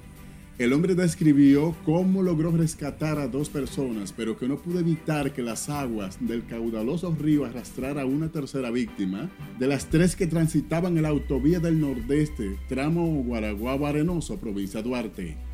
El 0.57 0.73
hombre 0.73 0.93
describió 0.93 1.75
cómo 1.85 2.21
logró 2.21 2.51
rescatar 2.51 3.17
a 3.17 3.27
dos 3.27 3.49
personas, 3.49 4.13
pero 4.15 4.37
que 4.37 4.47
no 4.47 4.57
pudo 4.57 4.79
evitar 4.79 5.33
que 5.33 5.41
las 5.41 5.69
aguas 5.69 6.17
del 6.19 6.45
caudaloso 6.45 7.15
río 7.19 7.45
arrastrara 7.45 8.03
a 8.03 8.05
una 8.05 8.29
tercera 8.29 8.69
víctima 8.69 9.31
de 9.57 9.67
las 9.67 9.89
tres 9.89 10.15
que 10.15 10.27
transitaban 10.27 10.97
en 10.97 11.03
la 11.03 11.09
autovía 11.09 11.59
del 11.59 11.79
Nordeste, 11.79 12.59
tramo 12.69 13.23
Guaraguao 13.23 13.87
Arenoso, 13.87 14.37
provincia 14.39 14.83
Duarte. 14.83 15.50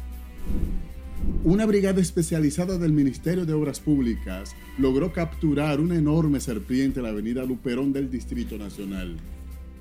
Una 1.43 1.65
brigada 1.65 2.01
especializada 2.01 2.77
del 2.77 2.91
Ministerio 2.91 3.45
de 3.45 3.53
Obras 3.53 3.79
Públicas 3.79 4.53
logró 4.77 5.13
capturar 5.13 5.79
una 5.79 5.95
enorme 5.95 6.39
serpiente 6.39 6.99
en 6.99 7.03
la 7.03 7.12
avenida 7.12 7.45
Luperón 7.45 7.93
del 7.93 8.12
Distrito 8.12 8.57
Nacional. 8.57 9.17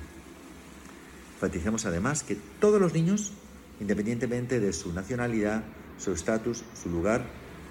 Enfatizamos 1.33 1.87
además 1.87 2.21
que 2.21 2.37
todos 2.59 2.79
los 2.79 2.93
niños, 2.93 3.33
independientemente 3.79 4.59
de 4.59 4.71
su 4.71 4.93
nacionalidad, 4.93 5.63
su 5.97 6.13
estatus, 6.13 6.63
su 6.75 6.89
lugar 6.91 7.25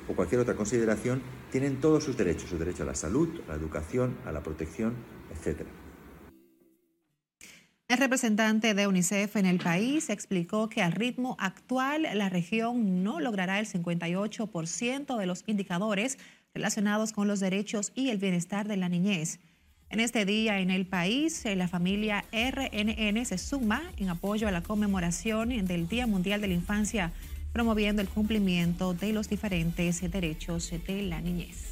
o 0.08 0.16
cualquier 0.16 0.40
otra 0.40 0.56
consideración, 0.56 1.22
tienen 1.52 1.80
todos 1.80 2.02
sus 2.02 2.16
derechos, 2.16 2.50
su 2.50 2.58
derecho 2.58 2.82
a 2.82 2.86
la 2.86 2.96
salud, 2.96 3.28
a 3.46 3.50
la 3.50 3.54
educación, 3.54 4.16
a 4.26 4.32
la 4.32 4.42
protección, 4.42 4.94
etc. 5.30 5.64
El 7.92 7.98
representante 7.98 8.72
de 8.72 8.86
UNICEF 8.86 9.36
en 9.36 9.44
el 9.44 9.58
país 9.58 10.08
explicó 10.08 10.70
que 10.70 10.80
al 10.80 10.92
ritmo 10.92 11.36
actual 11.38 12.06
la 12.14 12.30
región 12.30 13.04
no 13.04 13.20
logrará 13.20 13.60
el 13.60 13.66
58% 13.66 15.18
de 15.18 15.26
los 15.26 15.44
indicadores 15.46 16.16
relacionados 16.54 17.12
con 17.12 17.28
los 17.28 17.38
derechos 17.38 17.92
y 17.94 18.08
el 18.08 18.16
bienestar 18.16 18.66
de 18.66 18.78
la 18.78 18.88
niñez. 18.88 19.40
En 19.90 20.00
este 20.00 20.24
día 20.24 20.60
en 20.60 20.70
el 20.70 20.86
país, 20.86 21.44
la 21.44 21.68
familia 21.68 22.24
RNN 22.32 23.26
se 23.26 23.36
suma 23.36 23.82
en 23.98 24.08
apoyo 24.08 24.48
a 24.48 24.52
la 24.52 24.62
conmemoración 24.62 25.50
del 25.50 25.86
Día 25.86 26.06
Mundial 26.06 26.40
de 26.40 26.48
la 26.48 26.54
Infancia, 26.54 27.12
promoviendo 27.52 28.00
el 28.00 28.08
cumplimiento 28.08 28.94
de 28.94 29.12
los 29.12 29.28
diferentes 29.28 30.00
derechos 30.10 30.72
de 30.86 31.02
la 31.02 31.20
niñez. 31.20 31.71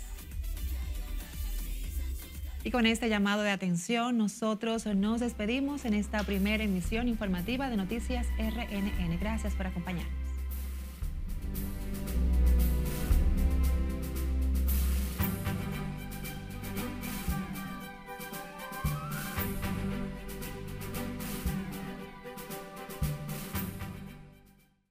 Y 2.63 2.71
con 2.71 2.85
este 2.87 3.09
llamado 3.09 3.43
de 3.43 3.51
atención, 3.51 4.19
nosotros 4.19 4.85
nos 4.87 5.21
despedimos 5.21 5.85
en 5.85 5.95
esta 5.95 6.23
primera 6.25 6.63
emisión 6.63 7.09
informativa 7.09 7.71
de 7.71 7.77
Noticias 7.77 8.27
RNN. 8.39 9.19
Gracias 9.19 9.55
por 9.55 9.67
acompañarnos. 9.67 10.30